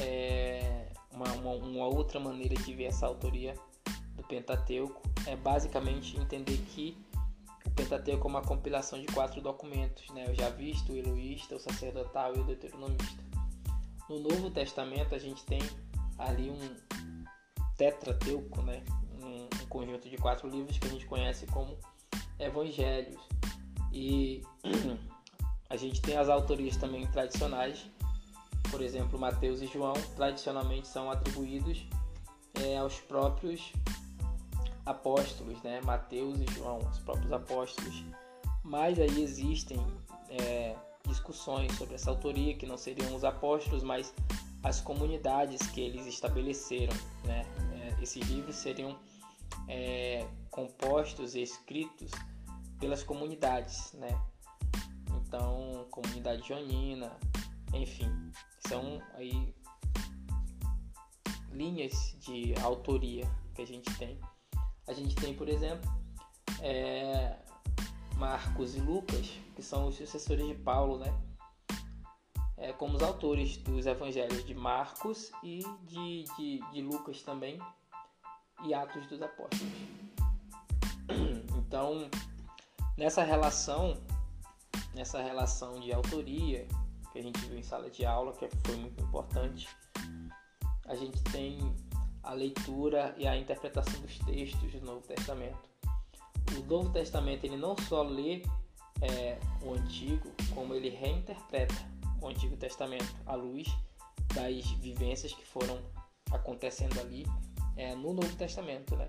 é 0.00 0.90
uma, 1.12 1.30
uma, 1.32 1.50
uma 1.54 1.86
outra 1.86 2.18
maneira 2.18 2.54
de 2.54 2.74
ver 2.74 2.84
essa 2.84 3.06
autoria 3.06 3.54
do 4.14 4.22
Pentateuco 4.24 5.02
é 5.26 5.36
basicamente 5.36 6.18
entender 6.18 6.58
que 6.74 6.96
Pentateuco 7.78 8.26
é 8.26 8.30
uma 8.30 8.42
compilação 8.42 9.00
de 9.00 9.06
quatro 9.06 9.40
documentos, 9.40 10.10
né? 10.10 10.28
o 10.28 10.34
Javista, 10.34 10.92
o 10.92 10.96
Eloísta, 10.96 11.54
o 11.54 11.60
Sacerdotal 11.60 12.34
e 12.34 12.40
o 12.40 12.44
Deuteronomista. 12.44 13.22
No 14.10 14.18
Novo 14.18 14.50
Testamento 14.50 15.14
a 15.14 15.18
gente 15.18 15.44
tem 15.44 15.60
ali 16.18 16.50
um 16.50 16.76
tetrateuco, 17.76 18.62
né? 18.62 18.82
um, 19.22 19.44
um 19.44 19.66
conjunto 19.68 20.08
de 20.08 20.16
quatro 20.16 20.48
livros 20.48 20.76
que 20.76 20.88
a 20.88 20.90
gente 20.90 21.06
conhece 21.06 21.46
como 21.46 21.78
Evangelhos. 22.40 23.20
E 23.92 24.42
a 25.70 25.76
gente 25.76 26.02
tem 26.02 26.16
as 26.16 26.28
autorias 26.28 26.76
também 26.76 27.06
tradicionais, 27.06 27.88
por 28.72 28.82
exemplo, 28.82 29.16
Mateus 29.20 29.62
e 29.62 29.68
João, 29.68 29.94
tradicionalmente 30.16 30.88
são 30.88 31.12
atribuídos 31.12 31.86
é, 32.54 32.76
aos 32.76 32.98
próprios 32.98 33.72
apóstolos, 34.88 35.62
né? 35.62 35.80
Mateus 35.82 36.40
e 36.40 36.46
João, 36.54 36.78
os 36.78 36.98
próprios 37.00 37.30
apóstolos. 37.32 38.04
Mas 38.64 38.98
aí 38.98 39.22
existem 39.22 39.78
é, 40.30 40.74
discussões 41.06 41.72
sobre 41.76 41.94
essa 41.94 42.10
autoria, 42.10 42.56
que 42.56 42.66
não 42.66 42.76
seriam 42.76 43.14
os 43.14 43.24
apóstolos, 43.24 43.82
mas 43.82 44.14
as 44.62 44.80
comunidades 44.80 45.60
que 45.68 45.80
eles 45.80 46.06
estabeleceram. 46.06 46.94
Né? 47.24 47.46
É, 47.72 48.02
esses 48.02 48.26
livros 48.28 48.56
seriam 48.56 48.98
é, 49.68 50.26
compostos 50.50 51.34
e 51.34 51.42
escritos 51.42 52.10
pelas 52.80 53.02
comunidades, 53.02 53.92
né? 53.94 54.20
Então, 55.20 55.86
comunidade 55.90 56.46
joanina, 56.46 57.14
enfim, 57.74 58.10
são 58.66 59.02
aí 59.14 59.54
linhas 61.52 62.16
de 62.20 62.54
autoria 62.62 63.28
que 63.54 63.62
a 63.62 63.66
gente 63.66 63.92
tem. 63.98 64.18
A 64.88 64.94
gente 64.94 65.14
tem, 65.14 65.34
por 65.34 65.48
exemplo, 65.48 65.88
é, 66.60 67.36
Marcos 68.16 68.74
e 68.74 68.80
Lucas, 68.80 69.30
que 69.54 69.62
são 69.62 69.88
os 69.88 69.96
sucessores 69.96 70.46
de 70.46 70.54
Paulo, 70.54 70.98
né? 70.98 71.14
É, 72.56 72.72
como 72.72 72.96
os 72.96 73.02
autores 73.02 73.58
dos 73.58 73.86
evangelhos 73.86 74.44
de 74.44 74.54
Marcos 74.54 75.30
e 75.44 75.60
de, 75.84 76.24
de, 76.36 76.72
de 76.72 76.82
Lucas 76.82 77.22
também, 77.22 77.60
e 78.64 78.74
Atos 78.74 79.06
dos 79.06 79.22
Apóstolos. 79.22 79.72
Então, 81.68 82.08
nessa 82.96 83.22
relação, 83.22 83.94
nessa 84.94 85.20
relação 85.20 85.78
de 85.80 85.92
autoria 85.92 86.66
que 87.12 87.18
a 87.18 87.22
gente 87.22 87.38
viu 87.40 87.58
em 87.58 87.62
sala 87.62 87.90
de 87.90 88.06
aula, 88.06 88.32
que 88.32 88.48
foi 88.64 88.76
muito 88.76 89.02
importante, 89.02 89.68
a 90.86 90.94
gente 90.94 91.22
tem 91.24 91.58
a 92.28 92.34
leitura 92.34 93.14
e 93.16 93.26
a 93.26 93.34
interpretação 93.34 93.98
dos 94.02 94.18
textos 94.18 94.70
do 94.70 94.82
Novo 94.82 95.00
Testamento. 95.00 95.58
O 96.58 96.62
Novo 96.66 96.90
Testamento 96.90 97.44
ele 97.44 97.56
não 97.56 97.74
só 97.88 98.02
lê 98.02 98.42
é, 99.00 99.38
o 99.62 99.72
Antigo, 99.72 100.30
como 100.54 100.74
ele 100.74 100.90
reinterpreta 100.90 101.74
o 102.20 102.28
Antigo 102.28 102.54
Testamento 102.58 103.14
à 103.24 103.34
luz 103.34 103.66
das 104.34 104.62
vivências 104.72 105.32
que 105.32 105.46
foram 105.46 105.80
acontecendo 106.30 107.00
ali 107.00 107.24
é, 107.78 107.94
no 107.94 108.12
Novo 108.12 108.36
Testamento, 108.36 108.94
né? 108.94 109.08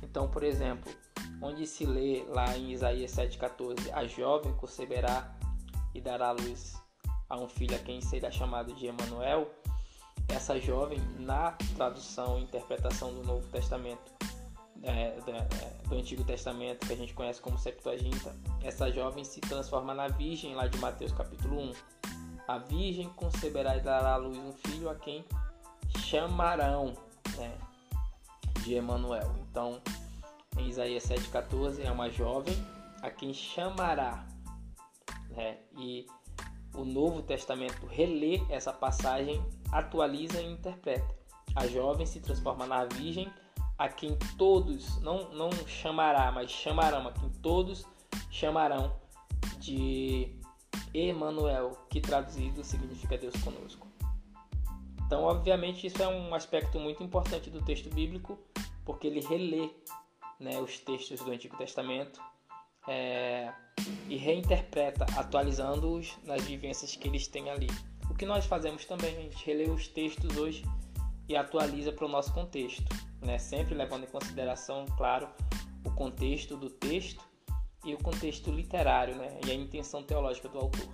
Então, 0.00 0.30
por 0.30 0.44
exemplo, 0.44 0.92
onde 1.42 1.66
se 1.66 1.84
lê 1.84 2.22
lá 2.28 2.56
em 2.56 2.70
Isaías 2.70 3.10
7,14, 3.10 3.92
a 3.92 4.06
jovem 4.06 4.54
conceberá 4.54 5.36
e 5.92 6.00
dará 6.00 6.30
luz 6.30 6.80
a 7.28 7.36
um 7.36 7.48
filho 7.48 7.74
a 7.74 7.78
quem 7.80 8.00
será 8.00 8.30
chamado 8.30 8.72
de 8.72 8.86
Emanuel, 8.86 9.50
essa 10.32 10.58
jovem, 10.58 10.98
na 11.18 11.52
tradução 11.76 12.38
e 12.38 12.42
interpretação 12.42 13.12
do 13.12 13.22
Novo 13.24 13.46
Testamento, 13.48 14.12
é, 14.82 15.12
do, 15.20 15.30
é, 15.30 15.46
do 15.88 15.94
Antigo 15.96 16.24
Testamento, 16.24 16.86
que 16.86 16.92
a 16.92 16.96
gente 16.96 17.14
conhece 17.14 17.40
como 17.40 17.58
Septuaginta, 17.58 18.34
essa 18.62 18.90
jovem 18.90 19.24
se 19.24 19.40
transforma 19.40 19.94
na 19.94 20.08
virgem 20.08 20.54
lá 20.54 20.66
de 20.66 20.78
Mateus 20.78 21.12
capítulo 21.12 21.60
1. 21.60 21.72
A 22.48 22.58
virgem 22.58 23.08
conceberá 23.10 23.76
e 23.76 23.80
dará 23.80 24.14
à 24.14 24.16
luz 24.16 24.36
um 24.36 24.52
filho 24.52 24.90
a 24.90 24.94
quem 24.94 25.24
chamarão. 25.96 26.94
Né? 27.36 27.56
de 28.62 28.74
Emanuel. 28.74 29.34
Então, 29.50 29.80
em 30.56 30.68
Isaías 30.68 31.04
7,14 31.04 31.84
é 31.84 31.90
uma 31.90 32.08
jovem 32.08 32.54
a 33.02 33.10
quem 33.10 33.34
chamará. 33.34 34.24
Né? 35.30 35.58
E 35.76 36.06
o 36.74 36.84
Novo 36.84 37.22
Testamento 37.22 37.86
relê 37.86 38.40
essa 38.48 38.72
passagem, 38.72 39.44
atualiza 39.72 40.40
e 40.40 40.52
interpreta. 40.52 41.16
A 41.56 41.66
jovem 41.66 42.06
se 42.06 42.20
transforma 42.20 42.66
na 42.66 42.84
virgem 42.84 43.32
a 43.78 43.88
quem 43.88 44.16
todos, 44.38 45.00
não, 45.00 45.30
não 45.32 45.50
chamará, 45.66 46.30
mas 46.30 46.50
chamarão, 46.50 47.08
a 47.08 47.12
quem 47.12 47.28
todos 47.42 47.84
chamarão 48.30 48.94
de 49.58 50.36
Emanuel, 50.94 51.72
que 51.90 52.00
traduzido 52.00 52.62
significa 52.62 53.18
Deus 53.18 53.34
conosco. 53.42 53.88
Então, 55.04 55.24
obviamente, 55.24 55.86
isso 55.86 56.02
é 56.02 56.08
um 56.08 56.34
aspecto 56.34 56.78
muito 56.78 57.02
importante 57.02 57.50
do 57.50 57.62
texto 57.62 57.90
bíblico, 57.90 58.38
porque 58.84 59.06
ele 59.06 59.20
relê 59.20 59.70
né, 60.38 60.58
os 60.60 60.78
textos 60.78 61.20
do 61.20 61.30
Antigo 61.30 61.56
Testamento 61.56 62.20
é, 62.88 63.52
e 64.08 64.16
reinterpreta, 64.16 65.04
atualizando-os 65.16 66.16
nas 66.24 66.42
vivências 66.44 66.96
que 66.96 67.08
eles 67.08 67.26
têm 67.26 67.50
ali. 67.50 67.68
O 68.12 68.14
que 68.14 68.26
nós 68.26 68.44
fazemos 68.44 68.84
também, 68.84 69.16
a 69.16 69.20
gente 69.22 69.42
relê 69.46 69.70
os 69.70 69.88
textos 69.88 70.36
hoje 70.36 70.62
e 71.26 71.34
atualiza 71.34 71.90
para 71.90 72.04
o 72.04 72.08
nosso 72.08 72.30
contexto, 72.34 72.84
né? 73.22 73.38
sempre 73.38 73.74
levando 73.74 74.04
em 74.04 74.06
consideração, 74.06 74.84
claro, 74.98 75.30
o 75.82 75.90
contexto 75.92 76.54
do 76.54 76.68
texto 76.68 77.24
e 77.82 77.94
o 77.94 77.98
contexto 77.98 78.50
literário 78.50 79.16
né? 79.16 79.40
e 79.46 79.50
a 79.50 79.54
intenção 79.54 80.02
teológica 80.02 80.46
do 80.46 80.58
autor. 80.58 80.88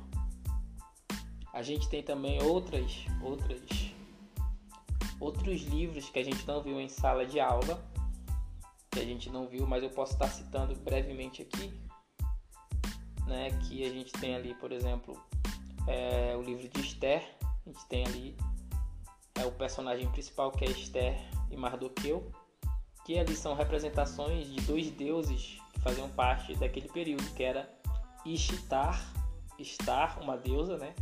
A 1.53 1.61
gente 1.61 1.89
tem 1.89 2.05
também 2.05 2.41
outras, 2.41 3.05
outras 3.21 3.61
outros 5.19 5.63
livros 5.63 6.09
que 6.09 6.21
a 6.21 6.25
gente 6.25 6.47
não 6.47 6.63
viu 6.63 6.81
em 6.81 6.89
sala 6.89 7.27
de 7.27 7.41
aula, 7.41 7.85
que 8.93 9.01
a 9.01 9.05
gente 9.05 9.29
não 9.29 9.49
viu, 9.49 9.67
mas 9.67 9.83
eu 9.83 9.91
posso 9.91 10.13
estar 10.13 10.29
citando 10.29 10.73
brevemente 10.77 11.43
aqui, 11.43 11.75
né? 13.27 13.51
Que 13.67 13.85
a 13.85 13.91
gente 13.91 14.13
tem 14.13 14.37
ali, 14.37 14.55
por 14.55 14.71
exemplo, 14.71 15.21
é, 15.89 16.37
o 16.37 16.43
livro 16.43 16.69
de 16.69 16.81
Esther, 16.81 17.23
a 17.43 17.69
gente 17.69 17.85
tem 17.87 18.07
ali 18.07 18.37
é, 19.35 19.45
o 19.45 19.53
personagem 19.53 20.09
principal 20.11 20.53
que 20.53 20.65
é 20.65 20.69
Esther 20.69 21.19
e 21.51 21.57
Mardoqueu, 21.57 22.31
que 23.05 23.19
ali 23.19 23.35
são 23.35 23.55
representações 23.55 24.53
de 24.53 24.61
dois 24.63 24.91
deuses 24.91 25.59
que 25.73 25.81
faziam 25.81 26.09
parte 26.11 26.55
daquele 26.55 26.89
período, 26.89 27.25
que 27.35 27.43
era 27.43 27.69
Ishtar, 28.25 29.01
Estar, 29.59 30.21
uma 30.23 30.37
deusa, 30.37 30.77
né? 30.77 30.95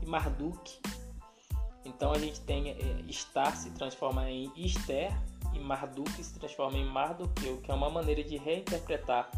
E 0.00 0.06
Marduk, 0.06 0.80
então 1.84 2.12
a 2.12 2.18
gente 2.18 2.40
tem 2.40 2.70
é, 2.70 3.54
se 3.54 3.70
transforma 3.70 4.28
em 4.28 4.52
Esther 4.56 5.12
e 5.52 5.58
Marduk 5.58 6.10
se 6.10 6.34
transforma 6.34 6.78
em 6.78 6.84
Mardoqueu, 6.84 7.60
que 7.60 7.70
é 7.70 7.74
uma 7.74 7.90
maneira 7.90 8.24
de 8.24 8.36
reinterpretar 8.36 9.30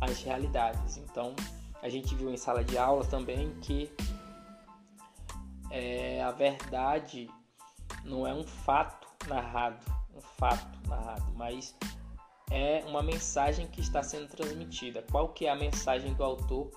as 0.00 0.22
realidades. 0.22 0.96
Então 0.96 1.34
a 1.80 1.88
gente 1.88 2.14
viu 2.14 2.30
em 2.30 2.36
sala 2.36 2.64
de 2.64 2.76
aula 2.76 3.04
também 3.04 3.54
que 3.60 3.90
é, 5.72 6.22
a 6.22 6.30
verdade 6.30 7.28
não 8.04 8.26
é 8.26 8.34
um 8.34 8.44
fato 8.44 9.08
narrado, 9.26 9.84
um 10.14 10.20
fato 10.20 10.88
narrado, 10.88 11.32
mas 11.34 11.74
é 12.50 12.84
uma 12.86 13.02
mensagem 13.02 13.66
que 13.66 13.80
está 13.80 14.02
sendo 14.02 14.28
transmitida. 14.28 15.02
Qual 15.10 15.30
que 15.30 15.46
é 15.46 15.50
a 15.50 15.56
mensagem 15.56 16.12
do 16.12 16.22
autor 16.22 16.70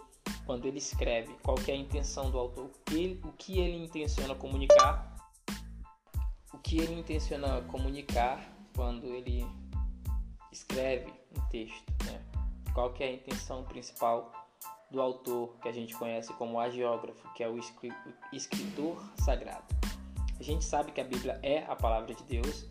quando 0.45 0.65
ele 0.65 0.77
escreve, 0.77 1.35
qual 1.43 1.55
que 1.55 1.71
é 1.71 1.73
a 1.73 1.77
intenção 1.77 2.31
do 2.31 2.37
autor, 2.37 2.65
o 2.65 2.71
que 2.85 2.95
ele, 2.95 3.21
o 3.23 3.31
que 3.33 3.59
ele 3.59 3.83
intenciona 3.83 4.33
comunicar, 4.33 5.13
o 6.53 6.57
que 6.59 6.77
ele 6.77 6.93
intenciona 6.93 7.61
comunicar 7.63 8.47
quando 8.75 9.07
ele 9.07 9.45
escreve 10.51 11.11
um 11.37 11.41
texto, 11.49 11.83
né? 12.05 12.23
qual 12.73 12.93
que 12.93 13.03
é 13.03 13.07
a 13.07 13.13
intenção 13.13 13.63
principal 13.63 14.31
do 14.91 15.01
autor 15.01 15.55
que 15.61 15.67
a 15.67 15.71
gente 15.71 15.95
conhece 15.95 16.33
como 16.33 16.59
agiógrafo, 16.59 17.31
que 17.33 17.43
é 17.43 17.49
o 17.49 17.57
escritor 18.31 19.01
sagrado. 19.17 19.65
A 20.39 20.43
gente 20.43 20.63
sabe 20.63 20.91
que 20.91 21.01
a 21.01 21.03
Bíblia 21.03 21.39
é 21.41 21.63
a 21.63 21.75
palavra 21.75 22.13
de 22.13 22.23
Deus 22.23 22.65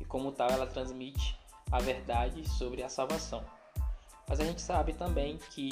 e 0.00 0.04
como 0.04 0.32
tal 0.32 0.48
ela 0.48 0.66
transmite 0.66 1.38
a 1.70 1.78
verdade 1.78 2.48
sobre 2.48 2.82
a 2.82 2.88
salvação. 2.88 3.44
Mas 4.28 4.40
a 4.40 4.44
gente 4.44 4.60
sabe 4.60 4.92
também 4.92 5.38
que 5.50 5.70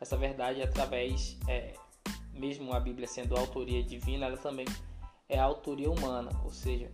essa 0.00 0.16
verdade, 0.16 0.62
através, 0.62 1.38
é, 1.48 1.74
mesmo 2.32 2.72
a 2.74 2.80
Bíblia 2.80 3.08
sendo 3.08 3.36
autoria 3.36 3.82
divina, 3.82 4.26
ela 4.26 4.36
também 4.36 4.66
é 5.28 5.38
a 5.38 5.44
autoria 5.44 5.90
humana, 5.90 6.30
ou 6.44 6.52
seja, 6.52 6.92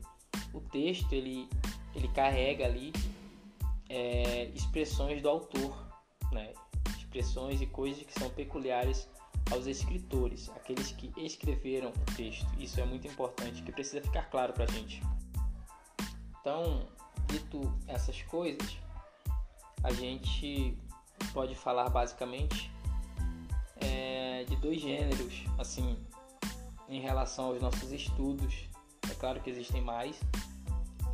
o 0.54 0.60
texto 0.60 1.12
ele, 1.12 1.48
ele 1.94 2.08
carrega 2.08 2.64
ali 2.64 2.92
é, 3.88 4.44
expressões 4.54 5.20
do 5.20 5.28
autor, 5.28 5.76
né? 6.30 6.52
Expressões 7.10 7.60
e 7.60 7.66
coisas 7.66 8.04
que 8.04 8.12
são 8.12 8.30
peculiares 8.30 9.08
aos 9.50 9.66
escritores, 9.66 10.48
aqueles 10.50 10.92
que 10.92 11.12
escreveram 11.16 11.90
o 11.90 12.14
texto. 12.14 12.46
Isso 12.56 12.80
é 12.80 12.84
muito 12.84 13.08
importante, 13.08 13.62
que 13.62 13.72
precisa 13.72 14.00
ficar 14.00 14.30
claro 14.30 14.52
para 14.52 14.64
a 14.64 14.68
gente. 14.68 15.02
Então, 16.40 16.86
dito 17.26 17.60
essas 17.88 18.22
coisas, 18.22 18.78
a 19.82 19.92
gente 19.92 20.78
pode 21.32 21.56
falar 21.56 21.88
basicamente 21.90 22.70
é, 23.76 24.44
de 24.44 24.54
dois 24.56 24.80
gêneros, 24.80 25.44
assim, 25.58 25.98
em 26.88 27.00
relação 27.00 27.46
aos 27.46 27.60
nossos 27.60 27.90
estudos. 27.90 28.68
É 29.10 29.14
claro 29.14 29.40
que 29.40 29.50
existem 29.50 29.82
mais, 29.82 30.20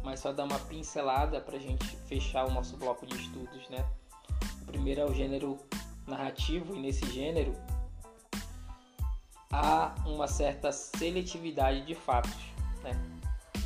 mas 0.04 0.20
só 0.20 0.30
dar 0.30 0.44
uma 0.44 0.58
pincelada 0.58 1.40
para 1.40 1.56
a 1.56 1.60
gente 1.60 1.86
fechar 2.06 2.46
o 2.46 2.52
nosso 2.52 2.76
bloco 2.76 3.06
de 3.06 3.16
estudos, 3.16 3.66
né? 3.70 3.88
O 4.62 4.66
primeiro 4.66 5.00
é 5.00 5.04
o 5.06 5.14
gênero 5.14 5.58
narrativo 6.06 6.74
e 6.74 6.80
nesse 6.80 7.04
gênero 7.12 7.54
há 9.52 9.94
uma 10.06 10.26
certa 10.26 10.72
seletividade 10.72 11.84
de 11.84 11.94
fatos, 11.94 12.36
né? 12.82 12.92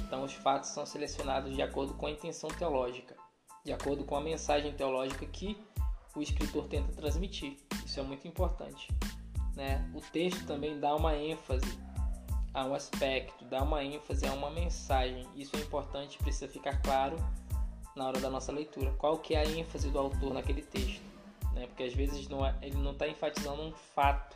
Então 0.00 0.24
os 0.24 0.32
fatos 0.32 0.70
são 0.70 0.84
selecionados 0.84 1.54
de 1.54 1.62
acordo 1.62 1.94
com 1.94 2.06
a 2.06 2.10
intenção 2.10 2.50
teológica, 2.50 3.14
de 3.64 3.72
acordo 3.72 4.04
com 4.04 4.16
a 4.16 4.20
mensagem 4.20 4.72
teológica 4.72 5.24
que 5.26 5.56
o 6.16 6.22
escritor 6.22 6.66
tenta 6.66 6.92
transmitir. 6.92 7.56
Isso 7.84 8.00
é 8.00 8.02
muito 8.02 8.26
importante. 8.26 8.88
Né? 9.54 9.88
O 9.94 10.00
texto 10.00 10.46
também 10.46 10.78
dá 10.80 10.94
uma 10.94 11.16
ênfase 11.16 11.78
a 12.52 12.64
um 12.64 12.74
aspecto, 12.74 13.44
dá 13.44 13.62
uma 13.62 13.84
ênfase 13.84 14.26
a 14.26 14.32
uma 14.32 14.50
mensagem. 14.50 15.26
Isso 15.36 15.56
é 15.56 15.60
importante, 15.60 16.18
precisa 16.18 16.48
ficar 16.48 16.80
claro 16.82 17.16
na 17.94 18.06
hora 18.06 18.20
da 18.20 18.30
nossa 18.30 18.50
leitura. 18.50 18.92
Qual 18.92 19.18
que 19.18 19.34
é 19.34 19.40
a 19.40 19.44
ênfase 19.44 19.90
do 19.90 19.98
autor 19.98 20.34
naquele 20.34 20.62
texto? 20.62 21.09
Né? 21.60 21.66
Porque 21.66 21.82
às 21.82 21.92
vezes 21.92 22.26
não 22.26 22.44
é, 22.44 22.56
ele 22.62 22.78
não 22.78 22.92
está 22.92 23.06
enfatizando 23.06 23.60
um 23.60 23.72
fato, 23.72 24.34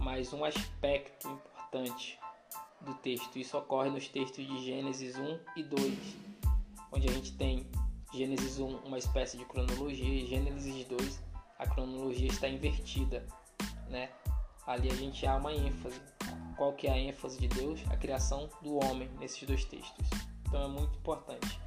mas 0.00 0.32
um 0.32 0.44
aspecto 0.44 1.28
importante 1.28 2.18
do 2.80 2.92
texto. 2.94 3.38
Isso 3.38 3.56
ocorre 3.56 3.88
nos 3.88 4.08
textos 4.08 4.44
de 4.44 4.64
Gênesis 4.64 5.16
1 5.16 5.38
e 5.56 5.62
2, 5.62 6.16
onde 6.90 7.08
a 7.08 7.12
gente 7.12 7.36
tem 7.36 7.64
Gênesis 8.12 8.58
1 8.58 8.78
uma 8.78 8.98
espécie 8.98 9.38
de 9.38 9.44
cronologia 9.44 10.08
e 10.08 10.26
Gênesis 10.26 10.84
2 10.86 11.22
a 11.56 11.66
cronologia 11.68 12.28
está 12.28 12.48
invertida, 12.48 13.24
né? 13.88 14.10
Ali 14.66 14.90
a 14.90 14.94
gente 14.94 15.24
há 15.24 15.36
uma 15.36 15.52
ênfase. 15.52 16.00
Qual 16.56 16.72
que 16.72 16.88
é 16.88 16.92
a 16.92 16.98
ênfase 16.98 17.38
de 17.38 17.46
Deus? 17.46 17.80
A 17.90 17.96
criação 17.96 18.48
do 18.60 18.76
homem 18.84 19.08
nesses 19.20 19.42
dois 19.46 19.64
textos. 19.64 20.08
Então 20.46 20.62
é 20.64 20.68
muito 20.68 20.96
importante. 20.98 21.60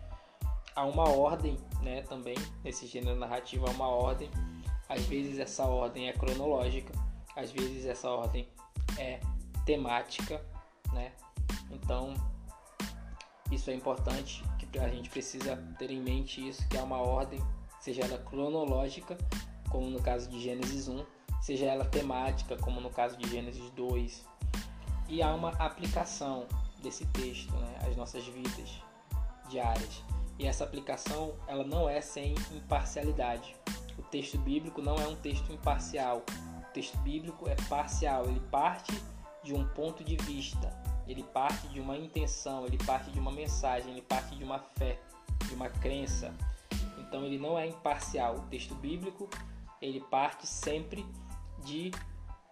Há 0.76 0.86
uma 0.86 1.10
ordem, 1.10 1.58
né, 1.82 2.02
também 2.04 2.36
nesse 2.64 2.88
gênero 2.88 3.18
narrativo 3.18 3.68
há 3.68 3.72
uma 3.72 3.88
ordem. 3.88 4.30
Às 4.88 5.06
vezes 5.06 5.40
essa 5.40 5.66
ordem 5.66 6.10
é 6.10 6.14
cronológica, 6.14 6.94
às 7.36 7.52
vezes 7.52 7.86
essa 7.86 8.10
ordem 8.10 8.48
é 8.98 9.20
temática, 9.66 10.44
né? 10.92 11.14
Então, 11.72 12.14
isso 13.52 13.70
é 13.70 13.74
importante, 13.74 14.44
que 14.72 14.80
a 14.80 14.88
gente 14.88 15.10
precisa 15.10 15.58
ter 15.78 15.92
em 15.92 16.02
mente 16.02 16.48
isso, 16.48 16.68
que 16.70 16.78
há 16.78 16.84
uma 16.84 16.98
ordem, 16.98 17.42
seja 17.80 18.04
ela 18.04 18.18
cronológica, 18.18 19.18
como 19.70 19.90
no 19.90 20.02
caso 20.02 20.30
de 20.30 20.40
Gênesis 20.40 20.88
1, 20.88 21.06
seja 21.42 21.66
ela 21.66 21.86
temática, 21.86 22.56
como 22.58 22.80
no 22.80 22.90
caso 22.90 23.18
de 23.18 23.30
Gênesis 23.30 23.70
2. 23.72 24.26
E 25.10 25.22
há 25.22 25.34
uma 25.34 25.50
aplicação 25.50 26.48
desse 26.82 27.06
texto 27.08 27.54
né, 27.54 27.80
às 27.86 27.96
nossas 27.96 28.26
vidas 28.28 28.82
diárias. 29.50 30.04
E 30.40 30.48
essa 30.48 30.64
aplicação 30.64 31.36
ela 31.48 31.64
não 31.64 31.90
é 31.90 32.02
sem 32.02 32.36
imparcialidade. 32.52 33.56
O 33.98 34.02
texto 34.04 34.38
bíblico 34.38 34.82
não 34.82 34.96
é 34.96 35.08
um 35.08 35.16
texto 35.16 35.52
imparcial. 35.52 36.24
O 36.60 36.74
texto 36.74 36.98
bíblico 37.00 37.50
é 37.50 37.56
parcial, 37.70 38.26
ele 38.26 38.40
parte 38.52 38.94
de 39.44 39.54
um 39.54 39.68
ponto 39.68 40.04
de 40.04 40.16
vista, 40.18 40.72
ele 41.08 41.24
parte 41.24 41.68
de 41.68 41.80
uma 41.80 41.98
intenção, 41.98 42.66
ele 42.66 42.78
parte 42.78 43.12
de 43.12 43.20
uma 43.20 43.32
mensagem, 43.32 43.92
ele 43.92 44.02
parte 44.02 44.36
de 44.36 44.44
uma 44.44 44.60
fé, 44.60 45.00
de 45.48 45.54
uma 45.54 45.70
crença. 45.70 46.34
Então 46.98 47.26
ele 47.26 47.38
não 47.38 47.58
é 47.60 47.68
imparcial. 47.68 48.38
O 48.38 48.42
texto 48.44 48.74
bíblico 48.76 49.30
ele 49.82 50.00
parte 50.00 50.48
sempre 50.48 51.06
de 51.64 51.92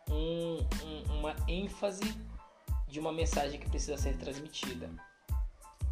um, 0.10 0.58
um, 0.84 1.20
uma 1.20 1.36
ênfase 1.48 2.04
de 2.88 3.00
uma 3.00 3.12
mensagem 3.12 3.60
que 3.60 3.70
precisa 3.70 3.98
ser 3.98 4.18
transmitida, 4.18 4.90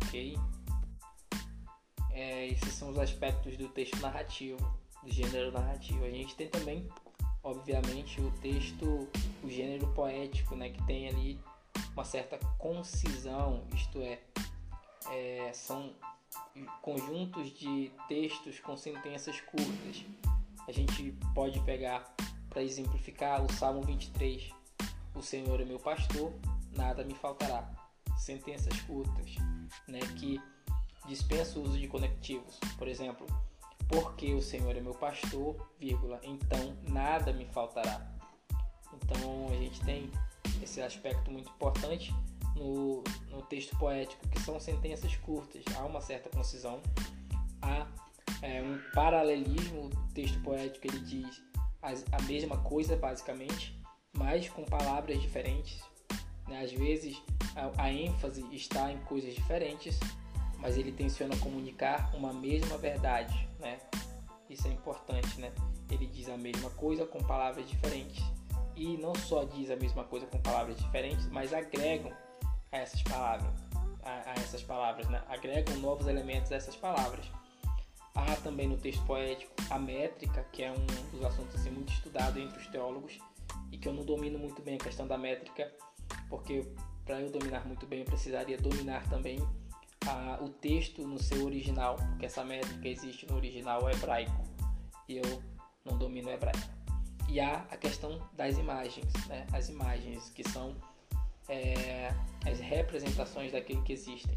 ok? 0.03 0.37
É, 2.17 2.47
esses 2.47 2.73
são 2.73 2.89
os 2.89 2.97
aspectos 2.97 3.55
do 3.57 3.69
texto 3.69 3.95
narrativo, 3.99 4.57
do 5.03 5.11
gênero 5.11 5.51
narrativo. 5.51 6.03
A 6.03 6.09
gente 6.09 6.35
tem 6.35 6.49
também, 6.49 6.89
obviamente, 7.43 8.19
o 8.19 8.31
texto, 8.41 9.07
o 9.43 9.47
gênero 9.47 9.85
poético, 9.93 10.55
né, 10.55 10.71
que 10.71 10.83
tem 10.87 11.07
ali 11.07 11.39
uma 11.93 12.03
certa 12.03 12.39
concisão, 12.57 13.67
isto 13.71 14.01
é, 14.01 14.19
é 15.11 15.51
são 15.53 15.93
conjuntos 16.81 17.51
de 17.51 17.91
textos 18.07 18.59
com 18.61 18.75
sentenças 18.75 19.39
curtas. 19.41 20.03
A 20.67 20.71
gente 20.71 21.11
pode 21.35 21.59
pegar 21.59 22.15
para 22.49 22.63
exemplificar 22.63 23.45
o 23.45 23.53
Salmo 23.53 23.83
23. 23.83 24.49
O 25.13 25.21
Senhor 25.21 25.61
é 25.61 25.65
meu 25.65 25.77
pastor, 25.77 26.33
nada 26.75 27.03
me 27.03 27.13
faltará. 27.13 27.71
Sentenças 28.17 28.81
curtas, 28.81 29.35
né, 29.87 29.99
que 30.17 30.41
dispensa 31.07 31.57
o 31.57 31.63
uso 31.63 31.77
de 31.77 31.87
conectivos. 31.87 32.59
Por 32.77 32.87
exemplo, 32.87 33.25
porque 33.87 34.33
o 34.33 34.41
Senhor 34.41 34.75
é 34.75 34.81
meu 34.81 34.93
pastor, 34.93 35.55
vírgula, 35.79 36.19
então 36.23 36.77
nada 36.87 37.31
me 37.33 37.45
faltará. 37.45 38.05
Então 38.93 39.47
a 39.49 39.55
gente 39.55 39.81
tem 39.83 40.11
esse 40.61 40.81
aspecto 40.81 41.31
muito 41.31 41.49
importante 41.49 42.13
no, 42.55 43.03
no 43.29 43.41
texto 43.43 43.77
poético, 43.77 44.27
que 44.29 44.39
são 44.41 44.59
sentenças 44.59 45.15
curtas, 45.17 45.63
há 45.75 45.85
uma 45.85 46.01
certa 46.01 46.29
concisão, 46.29 46.81
há 47.61 47.87
é, 48.41 48.61
um 48.61 48.79
paralelismo, 48.93 49.85
o 49.85 50.13
texto 50.13 50.39
poético 50.41 50.87
ele 50.87 50.99
diz 50.99 51.41
a 52.11 52.21
mesma 52.23 52.57
coisa 52.57 52.97
basicamente, 52.97 53.79
mas 54.17 54.49
com 54.49 54.65
palavras 54.65 55.21
diferentes. 55.21 55.81
Né? 56.47 56.61
Às 56.61 56.71
vezes 56.71 57.21
a, 57.55 57.83
a 57.83 57.93
ênfase 57.93 58.45
está 58.51 58.91
em 58.91 58.97
coisas 58.99 59.33
diferentes, 59.33 59.99
mas 60.67 60.77
ele 60.77 60.91
tenciona 60.91 61.33
comunicar 61.37 62.13
uma 62.13 62.33
mesma 62.33 62.77
verdade, 62.77 63.47
né? 63.57 63.79
Isso 64.49 64.67
é 64.67 64.71
importante, 64.71 65.39
né? 65.39 65.49
Ele 65.89 66.05
diz 66.05 66.27
a 66.27 66.35
mesma 66.35 66.69
coisa 66.71 67.05
com 67.05 67.19
palavras 67.23 67.65
diferentes 67.69 68.21
e 68.75 68.97
não 68.97 69.15
só 69.15 69.45
diz 69.45 69.71
a 69.71 69.77
mesma 69.77 70.03
coisa 70.03 70.25
com 70.25 70.37
palavras 70.39 70.75
diferentes, 70.75 71.25
mas 71.29 71.53
agregam 71.53 72.11
a 72.69 72.79
essas 72.79 73.01
palavras, 73.01 73.49
a, 74.03 74.31
a 74.31 74.33
essas 74.33 74.61
palavras, 74.61 75.07
né? 75.07 75.23
agregam 75.29 75.73
novos 75.77 76.05
elementos 76.05 76.51
a 76.51 76.57
essas 76.57 76.75
palavras. 76.75 77.25
Há 78.13 78.35
também 78.43 78.67
no 78.67 78.75
texto 78.75 79.05
poético 79.05 79.53
a 79.69 79.79
métrica, 79.79 80.45
que 80.51 80.63
é 80.63 80.71
um 80.73 80.85
dos 81.11 81.23
assuntos 81.23 81.55
assim, 81.55 81.71
muito 81.71 81.93
estudado 81.93 82.41
entre 82.41 82.59
os 82.59 82.67
teólogos 82.67 83.17
e 83.71 83.77
que 83.77 83.87
eu 83.87 83.93
não 83.93 84.03
domino 84.03 84.37
muito 84.37 84.61
bem 84.61 84.75
a 84.75 84.79
questão 84.79 85.07
da 85.07 85.17
métrica, 85.17 85.73
porque 86.27 86.67
para 87.05 87.21
eu 87.21 87.31
dominar 87.31 87.65
muito 87.65 87.85
bem 87.85 87.99
eu 87.99 88.05
precisaria 88.05 88.57
dominar 88.57 89.07
também 89.09 89.39
a, 90.07 90.39
o 90.41 90.49
texto 90.49 91.05
no 91.05 91.19
seu 91.19 91.45
original, 91.45 91.95
porque 91.95 92.25
essa 92.25 92.43
métrica 92.43 92.87
existe 92.87 93.27
no 93.29 93.35
original 93.35 93.89
hebraico 93.89 94.43
e 95.07 95.17
eu 95.17 95.43
não 95.85 95.97
domino 95.97 96.29
hebraico. 96.29 96.77
E 97.29 97.39
há 97.39 97.65
a 97.69 97.77
questão 97.77 98.21
das 98.33 98.57
imagens, 98.57 99.11
né? 99.27 99.45
as 99.51 99.69
imagens 99.69 100.29
que 100.29 100.47
são 100.49 100.75
é, 101.49 102.13
as 102.45 102.59
representações 102.59 103.51
daquilo 103.51 103.83
que 103.83 103.93
existem. 103.93 104.35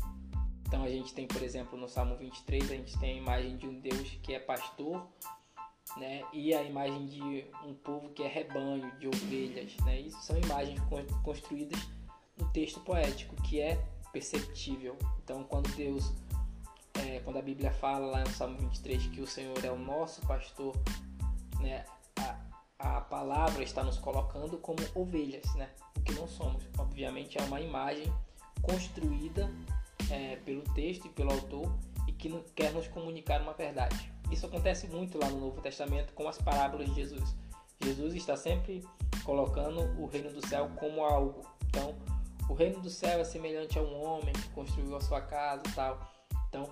Então 0.67 0.85
a 0.85 0.89
gente 0.89 1.15
tem, 1.15 1.27
por 1.27 1.43
exemplo, 1.43 1.79
no 1.79 1.89
Salmo 1.89 2.17
23, 2.17 2.71
a 2.71 2.75
gente 2.75 2.99
tem 2.99 3.15
a 3.15 3.17
imagem 3.17 3.57
de 3.57 3.67
um 3.67 3.81
Deus 3.81 4.09
que 4.23 4.35
é 4.35 4.39
pastor, 4.39 5.07
né? 5.97 6.23
E 6.33 6.55
a 6.55 6.63
imagem 6.63 7.07
de 7.07 7.45
um 7.65 7.75
povo 7.75 8.11
que 8.11 8.23
é 8.23 8.29
rebanho, 8.29 8.91
de 8.99 9.09
ovelhas, 9.09 9.77
né? 9.85 10.01
Isso 10.01 10.21
são 10.23 10.39
imagens 10.39 10.81
construídas 11.25 11.81
no 12.39 12.49
texto 12.53 12.81
poético, 12.81 13.35
que 13.43 13.61
é 13.61 13.85
perceptível. 14.13 14.97
Então 15.23 15.45
quando 15.45 15.69
Deus, 15.77 16.13
é, 16.95 17.21
quando 17.21 17.39
a 17.39 17.43
Bíblia 17.43 17.71
fala 17.73 18.07
lá 18.07 18.21
no 18.21 18.31
Salmo 18.31 18.59
23 18.59 19.07
que 19.07 19.21
o 19.21 19.27
Senhor 19.27 19.65
é 19.65 19.71
o 19.71 19.79
nosso 19.79 20.21
pastor, 20.23 20.77
né? 21.61 21.85
a 22.81 23.01
palavra 23.03 23.63
está 23.63 23.85
nos 23.85 23.99
colocando 23.99 24.57
como 24.57 24.79
ovelhas, 24.95 25.55
né? 25.55 25.69
O 25.97 26.01
que 26.01 26.13
não 26.15 26.27
somos. 26.27 26.65
Obviamente 26.79 27.39
é 27.39 27.43
uma 27.43 27.61
imagem 27.61 28.11
construída 28.63 29.51
é, 30.11 30.37
pelo 30.37 30.63
texto 30.75 31.07
e 31.07 31.11
pelo 31.11 31.31
autor 31.31 31.71
e 32.09 32.13
que 32.13 32.31
quer 32.55 32.73
nos 32.73 32.89
comunicar 32.89 33.43
uma 33.43 33.53
verdade. 33.53 34.11
Isso 34.31 34.47
acontece 34.47 34.87
muito 34.87 35.19
lá 35.19 35.29
no 35.29 35.41
Novo 35.41 35.61
Testamento 35.61 36.15
com 36.15 36.27
as 36.27 36.39
parábolas 36.39 36.89
de 36.89 36.95
Jesus. 36.95 37.37
Jesus 37.83 38.15
está 38.15 38.37
sempre 38.37 38.83
colocando 39.25 39.81
o 40.01 40.07
reino 40.07 40.33
do 40.33 40.47
céu 40.47 40.71
como 40.77 41.05
algo. 41.05 41.43
Então, 41.67 41.95
o 42.51 42.55
reino 42.55 42.81
do 42.81 42.91
céu 42.91 43.21
é 43.21 43.25
semelhante 43.25 43.79
a 43.79 43.83
um 43.83 44.03
homem 44.03 44.33
que 44.33 44.49
construiu 44.49 44.97
a 44.97 45.01
sua 45.01 45.21
casa 45.21 45.63
e 45.69 45.73
tal. 45.73 46.01
Então, 46.49 46.69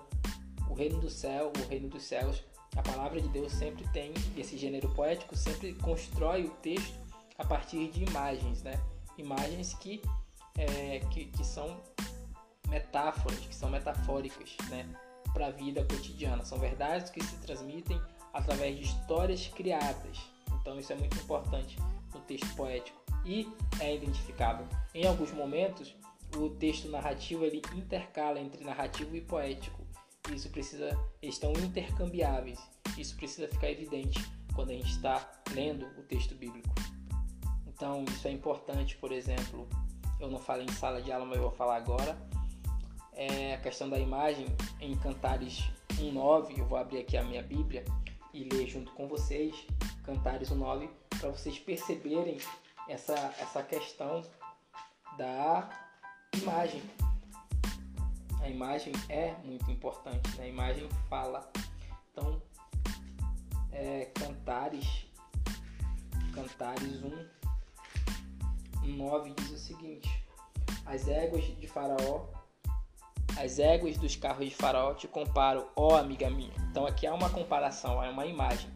o 0.69 0.73
reino 0.73 0.99
do 0.99 1.09
céu, 1.09 1.53
o 1.57 1.69
reino 1.69 1.87
dos 1.87 2.03
céus 2.03 2.43
a 2.75 2.83
palavra 2.83 3.19
de 3.19 3.27
Deus 3.29 3.51
sempre 3.53 3.87
tem, 3.89 4.13
esse 4.37 4.57
gênero 4.57 4.89
poético 4.89 5.35
sempre 5.35 5.73
constrói 5.73 6.45
o 6.45 6.49
texto 6.49 6.99
a 7.37 7.45
partir 7.45 7.89
de 7.89 8.03
imagens, 8.03 8.61
né? 8.61 8.79
Imagens 9.17 9.73
que, 9.73 10.01
é, 10.57 10.99
que, 11.11 11.25
que 11.25 11.43
são 11.43 11.81
metáforas, 12.67 13.39
que 13.39 13.55
são 13.55 13.69
metafóricas, 13.69 14.55
né? 14.69 14.87
Para 15.33 15.47
a 15.47 15.51
vida 15.51 15.83
cotidiana. 15.85 16.45
São 16.45 16.59
verdades 16.59 17.09
que 17.09 17.23
se 17.23 17.37
transmitem 17.37 17.99
através 18.33 18.77
de 18.77 18.83
histórias 18.83 19.47
criadas. 19.47 20.19
Então 20.61 20.77
isso 20.77 20.93
é 20.93 20.95
muito 20.95 21.17
importante 21.17 21.77
no 22.13 22.19
texto 22.21 22.53
poético 22.55 22.99
e 23.25 23.47
é 23.79 23.95
identificável. 23.95 24.67
Em 24.93 25.05
alguns 25.05 25.31
momentos, 25.31 25.95
o 26.35 26.49
texto 26.49 26.89
narrativo 26.89 27.43
ele 27.43 27.61
intercala 27.75 28.39
entre 28.39 28.63
narrativo 28.63 29.15
e 29.15 29.21
poético 29.21 29.79
isso 30.33 30.49
precisa 30.49 30.97
estão 31.21 31.53
intercambiáveis. 31.53 32.59
Isso 32.97 33.15
precisa 33.15 33.47
ficar 33.47 33.71
evidente 33.71 34.19
quando 34.53 34.71
a 34.71 34.73
gente 34.73 34.91
está 34.91 35.27
lendo 35.51 35.85
o 35.97 36.03
texto 36.03 36.35
bíblico. 36.35 36.69
Então, 37.67 38.03
isso 38.05 38.27
é 38.27 38.31
importante, 38.31 38.97
por 38.97 39.11
exemplo, 39.11 39.67
eu 40.19 40.29
não 40.29 40.37
falei 40.37 40.65
em 40.65 40.71
sala 40.71 41.01
de 41.01 41.11
aula, 41.11 41.25
mas 41.25 41.37
eu 41.37 41.43
vou 41.43 41.51
falar 41.51 41.77
agora. 41.77 42.17
É 43.13 43.55
a 43.55 43.57
questão 43.57 43.89
da 43.89 43.97
imagem 43.97 44.45
em 44.79 44.95
Cantares 44.97 45.63
1:9, 45.97 46.59
eu 46.59 46.65
vou 46.65 46.77
abrir 46.77 46.99
aqui 46.99 47.17
a 47.17 47.23
minha 47.23 47.41
Bíblia 47.41 47.83
e 48.33 48.43
ler 48.43 48.67
junto 48.67 48.91
com 48.93 49.07
vocês. 49.07 49.55
Cantares 50.03 50.51
1:9 50.51 50.89
para 51.19 51.29
vocês 51.29 51.57
perceberem 51.57 52.37
essa, 52.89 53.13
essa 53.39 53.63
questão 53.63 54.23
da 55.17 55.69
imagem. 56.35 56.81
A 58.41 58.49
imagem 58.49 58.93
é 59.07 59.35
muito 59.43 59.69
importante, 59.69 60.35
né? 60.37 60.45
a 60.45 60.47
imagem 60.47 60.89
fala. 61.09 61.49
Então, 62.11 62.41
é, 63.71 64.05
Cantares, 64.15 65.05
Cantares 66.33 67.03
1, 67.03 67.29
9 68.97 69.33
diz 69.35 69.51
o 69.51 69.57
seguinte: 69.57 70.25
As 70.85 71.07
éguas 71.07 71.43
de 71.43 71.67
Faraó, 71.67 72.27
as 73.37 73.59
éguas 73.59 73.97
dos 73.97 74.15
carros 74.15 74.45
de 74.45 74.55
Faraó 74.55 74.93
te 74.93 75.07
comparo, 75.07 75.69
ó 75.75 75.97
amiga 75.97 76.29
minha. 76.29 76.53
Então 76.71 76.85
aqui 76.85 77.05
há 77.05 77.13
uma 77.13 77.29
comparação, 77.29 78.03
é 78.03 78.09
uma 78.09 78.25
imagem. 78.25 78.69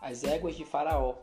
As 0.00 0.24
éguas 0.24 0.56
de 0.56 0.64
Faraó. 0.64 1.14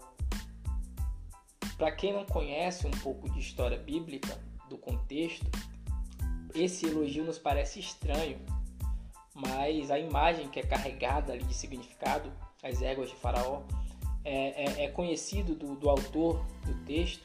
Para 1.80 1.94
quem 1.94 2.12
não 2.12 2.26
conhece 2.26 2.86
um 2.86 2.92
pouco 2.92 3.30
de 3.30 3.40
história 3.40 3.78
bíblica, 3.78 4.38
do 4.68 4.78
contexto, 4.78 5.50
esse 6.54 6.86
elogio 6.86 7.24
nos 7.24 7.40
parece 7.40 7.80
estranho, 7.80 8.38
mas 9.34 9.90
a 9.90 9.98
imagem 9.98 10.50
que 10.50 10.60
é 10.60 10.64
carregada 10.64 11.32
ali 11.32 11.44
de 11.46 11.54
significado 11.54 12.32
as 12.62 12.82
éguas 12.82 13.10
de 13.10 13.16
Faraó, 13.16 13.62
é, 14.26 14.82
é, 14.82 14.84
é 14.84 14.88
conhecido 14.90 15.56
do, 15.56 15.76
do, 15.76 15.90
autor 15.90 16.46
do 16.66 16.74
texto 16.84 17.24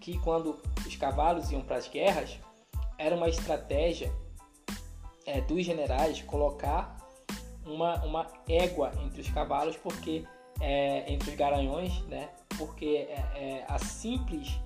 que 0.00 0.16
quando 0.20 0.56
os 0.86 0.94
cavalos 0.94 1.50
iam 1.50 1.60
para 1.60 1.76
as 1.76 1.88
guerras, 1.88 2.38
era 2.96 3.16
uma 3.16 3.28
estratégia 3.28 4.14
é, 5.26 5.40
dos 5.40 5.64
generais 5.64 6.22
colocar 6.22 6.96
uma, 7.66 7.96
uma 8.04 8.26
égua 8.48 8.92
entre 9.04 9.20
os 9.20 9.28
cavalos, 9.28 9.76
porque 9.76 10.24
é, 10.60 11.12
entre 11.12 11.30
os 11.30 11.36
garanhões, 11.36 12.00
né? 12.06 12.28
Porque 12.56 13.06
é, 13.08 13.14
é, 13.34 13.64
a 13.68 13.78
simples 13.78 14.58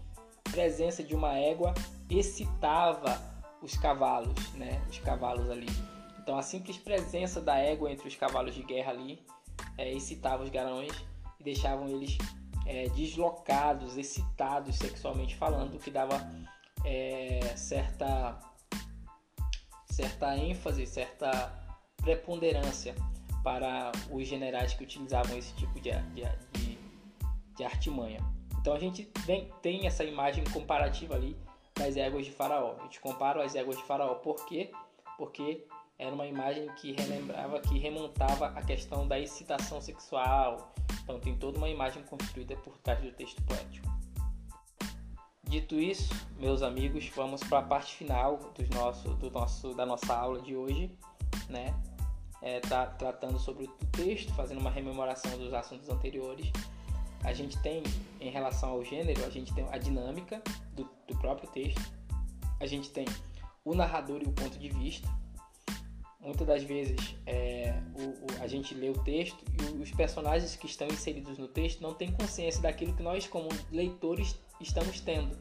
presença 0.45 1.03
de 1.03 1.15
uma 1.15 1.39
égua 1.39 1.73
excitava 2.09 3.21
os 3.63 3.77
cavalos, 3.77 4.53
né? 4.55 4.83
Os 4.89 4.99
cavalos 4.99 5.49
ali. 5.51 5.69
Então 6.23 6.39
a 6.39 6.43
simples 6.43 6.77
presença 6.77 7.41
da 7.41 7.59
égua 7.59 7.91
entre 7.91 8.07
os 8.07 8.15
cavalos 8.15 8.55
de 8.55 8.63
guerra 8.63 8.93
ali 8.93 9.21
é, 9.77 9.93
excitava 9.93 10.43
os 10.43 10.51
garões 10.51 10.93
e 11.41 11.43
deixavam 11.43 11.89
eles 11.89 12.17
é, 12.67 12.89
deslocados, 12.91 13.97
excitados 13.97 14.77
sexualmente 14.77 15.35
falando, 15.37 15.75
o 15.75 15.79
que 15.79 15.91
dava 15.91 16.25
é, 16.85 17.41
certa, 17.57 18.39
certa 19.87 20.37
ênfase, 20.37 20.87
certa 20.87 21.53
preponderância 21.97 22.95
para 23.43 23.93
os 24.11 24.27
generais 24.27 24.75
que 24.75 24.85
utilizavam 24.85 25.37
esse 25.37 25.55
tipo 25.55 25.81
de, 25.81 25.91
de, 25.91 26.23
de, 26.53 26.79
de 27.57 27.65
artimanha. 27.65 28.21
Então 28.61 28.75
a 28.75 28.79
gente 28.79 29.11
vem, 29.27 29.51
tem 29.61 29.87
essa 29.87 30.05
imagem 30.05 30.45
comparativa 30.45 31.15
ali 31.15 31.37
das 31.75 31.97
éguas 31.97 32.27
de 32.27 32.33
Faraó. 32.33 32.77
A 32.79 32.83
gente 32.85 33.01
compara 33.01 33.45
as 33.45 33.55
éguas 33.55 33.77
de 33.77 33.83
Faraó 33.85 34.15
por 34.15 34.47
quê? 34.47 34.71
Porque 35.19 35.67
era 35.99 36.15
uma 36.15 36.27
imagem 36.27 36.69
que 36.77 36.93
relembrava, 36.93 37.61
que 37.61 37.79
remontava 37.79 38.47
a 38.47 38.63
questão 38.63 39.07
da 39.07 39.19
excitação 39.19 39.81
sexual. 39.81 40.73
Então 41.03 41.19
tem 41.19 41.37
toda 41.37 41.59
uma 41.59 41.69
imagem 41.69 42.03
construída 42.05 42.57
por 42.57 42.79
trás 42.79 43.01
do 43.01 43.11
texto 43.13 43.43
poético. 43.43 43.91
Dito 45.45 45.79
isso, 45.79 46.15
meus 46.39 46.63
amigos, 46.63 47.11
vamos 47.15 47.43
para 47.43 47.59
a 47.59 47.63
parte 47.63 47.95
final 47.95 48.39
do 48.39 48.75
nosso, 48.75 49.09
do 49.15 49.31
nosso, 49.31 49.75
da 49.75 49.85
nossa 49.85 50.17
aula 50.17 50.41
de 50.41 50.57
hoje, 50.57 50.91
né? 51.49 51.75
É, 52.43 52.61
tá 52.61 52.87
tratando 52.87 53.39
sobre 53.39 53.65
o 53.65 53.69
texto, 53.93 54.33
fazendo 54.35 54.59
uma 54.59 54.71
rememoração 54.71 55.39
dos 55.39 55.55
assuntos 55.55 55.89
anteriores. 55.89 56.51
A 57.23 57.33
gente 57.33 57.57
tem, 57.63 57.85
em 58.21 58.31
relação 58.31 58.71
ao 58.71 58.85
gênero, 58.85 59.25
a 59.25 59.31
gente 59.31 59.55
tem 59.55 59.65
a 59.71 59.79
dinâmica 59.79 60.43
do, 60.75 60.89
do 61.07 61.17
próprio 61.19 61.49
texto. 61.51 61.81
A 62.59 62.67
gente 62.67 62.91
tem 62.91 63.05
o 63.65 63.75
narrador 63.75 64.21
e 64.23 64.27
o 64.27 64.33
ponto 64.33 64.59
de 64.59 64.69
vista 64.69 65.09
muitas 66.23 66.47
das 66.47 66.63
vezes 66.63 67.17
é, 67.27 67.75
o, 67.95 68.03
o, 68.03 68.43
a 68.43 68.47
gente 68.47 68.75
lê 68.75 68.89
o 68.89 68.99
texto 69.03 69.45
e 69.61 69.83
os 69.83 69.91
personagens 69.91 70.55
que 70.55 70.67
estão 70.67 70.87
inseridos 70.87 71.37
no 71.37 71.49
texto 71.49 71.81
não 71.81 71.93
têm 71.93 72.13
consciência 72.13 72.63
daquilo 72.63 72.95
que 72.95 73.03
nós, 73.03 73.27
como 73.27 73.49
leitores, 73.71 74.39
estamos 74.61 75.01
tendo. 75.01 75.37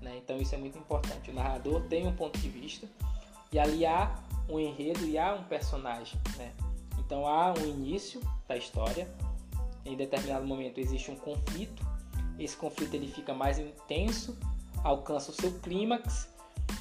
Né? 0.00 0.16
Então 0.16 0.38
isso 0.38 0.54
é 0.54 0.58
muito 0.58 0.78
importante. 0.78 1.30
O 1.30 1.34
narrador 1.34 1.82
tem 1.82 2.06
um 2.06 2.16
ponto 2.16 2.38
de 2.38 2.48
vista 2.48 2.88
e 3.52 3.58
ali 3.58 3.84
há 3.84 4.18
um 4.48 4.58
enredo 4.58 5.04
e 5.06 5.18
há 5.18 5.34
um 5.34 5.44
personagem. 5.44 6.20
Né? 6.36 6.52
Então 6.98 7.26
há 7.26 7.52
um 7.52 7.66
início 7.66 8.20
da 8.48 8.56
história. 8.56 9.08
Em 9.84 9.96
determinado 9.96 10.46
momento 10.46 10.78
existe 10.78 11.10
um 11.10 11.16
conflito. 11.16 11.84
Esse 12.38 12.56
conflito 12.56 12.94
ele 12.94 13.08
fica 13.08 13.32
mais 13.32 13.58
intenso, 13.58 14.36
alcança 14.82 15.30
o 15.30 15.34
seu 15.34 15.52
clímax 15.60 16.28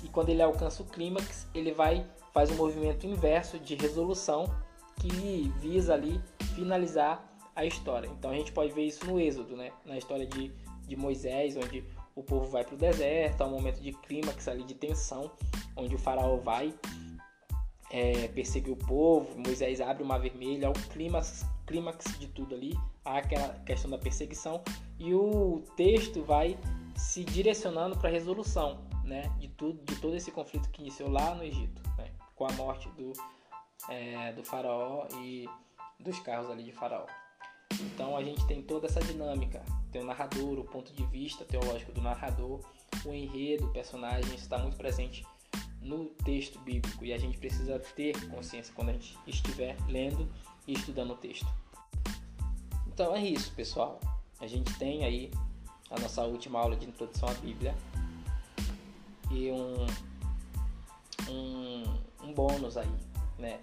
e 0.04 0.08
quando 0.08 0.30
ele 0.30 0.42
alcança 0.42 0.82
o 0.82 0.86
clímax 0.86 1.48
ele 1.54 1.72
vai 1.72 2.06
faz 2.34 2.50
um 2.50 2.56
movimento 2.56 3.06
inverso 3.06 3.60
de 3.60 3.76
resolução 3.76 4.46
que 5.00 5.54
visa 5.60 5.94
ali 5.94 6.20
finalizar 6.56 7.24
a 7.56 7.64
história. 7.66 8.08
Então 8.08 8.32
a 8.32 8.36
gente 8.36 8.52
pode 8.52 8.72
ver 8.74 8.86
isso 8.86 9.06
no 9.06 9.20
Êxodo, 9.20 9.56
né? 9.56 9.72
na 9.86 9.98
história 9.98 10.26
de, 10.26 10.52
de 10.88 10.96
Moisés, 10.96 11.56
onde 11.56 11.84
o 12.16 12.24
povo 12.24 12.50
vai 12.50 12.64
para 12.64 12.76
o 12.76 12.78
deserto, 12.78 13.42
há 13.42 13.48
um 13.48 13.52
momento 13.52 13.80
de 13.80 13.92
clímax 13.92 14.48
ali, 14.48 14.64
de 14.64 14.74
tensão, 14.74 15.32
onde 15.76 15.96
o 15.96 15.98
faraó 15.98 16.38
vai 16.38 16.74
é, 17.94 18.28
perseguir 18.30 18.74
o 18.74 18.76
povo, 18.76 19.38
Moisés 19.38 19.80
abre 19.80 20.02
o 20.02 20.06
mar 20.06 20.20
vermelho, 20.20 20.66
há 20.66 20.72
o 20.72 20.74
clímax, 20.74 21.46
clímax 21.68 22.18
de 22.18 22.28
tudo 22.28 22.56
ali, 22.56 22.74
há 23.06 23.20
aquela 23.20 23.50
questão 23.60 23.92
da 23.92 24.00
perseguição, 24.00 24.64
e 24.98 25.14
o 25.14 25.64
texto 25.78 26.24
vai 26.24 26.58
se 26.96 27.24
direcionando 27.24 27.96
para 27.96 28.10
a 28.10 28.12
resolução 28.12 28.80
né, 29.04 29.32
de, 29.40 29.48
tudo, 29.50 29.80
de 29.86 29.96
todo 30.02 30.16
esse 30.16 30.32
conflito 30.32 30.70
que 30.72 30.82
iniciou 30.82 31.10
lá 31.10 31.36
no 31.36 31.44
Egito 31.44 31.84
com 32.36 32.46
a 32.46 32.52
morte 32.54 32.90
do, 32.90 33.14
é, 33.88 34.34
do 34.34 34.44
faraó 34.44 35.08
e 35.22 35.48
dos 36.00 36.20
carros 36.20 36.50
ali 36.50 36.64
de 36.64 36.72
faraó. 36.72 37.06
Então 37.80 38.18
a 38.18 38.24
gente 38.24 38.46
tem 38.48 38.62
toda 38.62 38.88
essa 38.88 39.00
dinâmica, 39.02 39.64
tem 39.92 40.02
o 40.02 40.06
narrador, 40.06 40.58
o 40.58 40.64
ponto 40.64 40.92
de 40.92 41.06
vista 41.06 41.46
teológico 41.46 41.92
do 41.92 42.02
narrador, 42.02 42.60
o 43.06 43.14
enredo, 43.14 43.68
o 43.68 43.72
personagem, 43.72 44.34
está 44.34 44.58
muito 44.58 44.78
presente 44.78 45.24
no 45.84 46.06
texto 46.26 46.60
bíblico 46.60 47.04
e 47.06 47.14
a 47.14 47.18
gente 47.18 47.38
precisa 47.38 47.78
ter 47.80 48.30
consciência 48.30 48.74
quando 48.74 48.90
a 48.90 48.94
gente 48.94 49.18
estiver 49.28 49.76
lendo 49.88 50.30
e 50.68 50.74
estudando 50.74 51.12
o 51.12 51.18
texto. 51.18 51.48
Então 52.88 53.16
é 53.16 53.24
isso, 53.24 53.52
pessoal. 53.54 54.00
A 54.40 54.48
gente 54.48 54.74
tem 54.78 55.04
aí 55.04 55.32
a 55.90 56.00
nossa 56.00 56.24
última 56.24 56.60
aula 56.60 56.76
de 56.76 56.86
introdução 56.86 57.30
à 57.30 57.34
Bíblia 57.34 57.76
e 59.32 59.52
um, 59.52 59.86
um 61.30 62.04
um 62.24 62.34
bônus 62.34 62.78
aí, 62.78 62.90
né? 63.38 63.60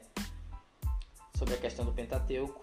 Sobre 1.37 1.55
a 1.55 1.57
questão 1.57 1.85
do 1.85 1.93
Pentateuco. 1.93 2.63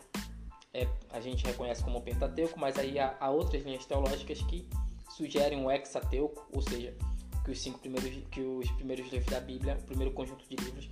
É, 0.73 0.87
a 1.09 1.19
gente 1.19 1.43
reconhece 1.43 1.83
como 1.83 2.01
Pentateuco, 2.01 2.59
mas 2.59 2.77
aí 2.77 2.99
há, 2.99 3.17
há 3.19 3.29
outras 3.29 3.63
linhas 3.63 3.85
teológicas 3.85 4.41
que 4.43 4.67
sugerem 5.09 5.59
um 5.59 5.71
hexateuco, 5.71 6.45
ou 6.53 6.61
seja, 6.61 6.95
que 7.47 7.51
os 7.51 7.61
cinco 7.61 7.79
primeiros, 7.79 8.23
que 8.29 8.41
os 8.41 8.69
primeiros 8.71 9.09
livros 9.09 9.31
da 9.31 9.39
Bíblia, 9.39 9.77
o 9.79 9.83
primeiro 9.83 10.13
conjunto 10.13 10.45
de 10.49 10.55
livros, 10.57 10.89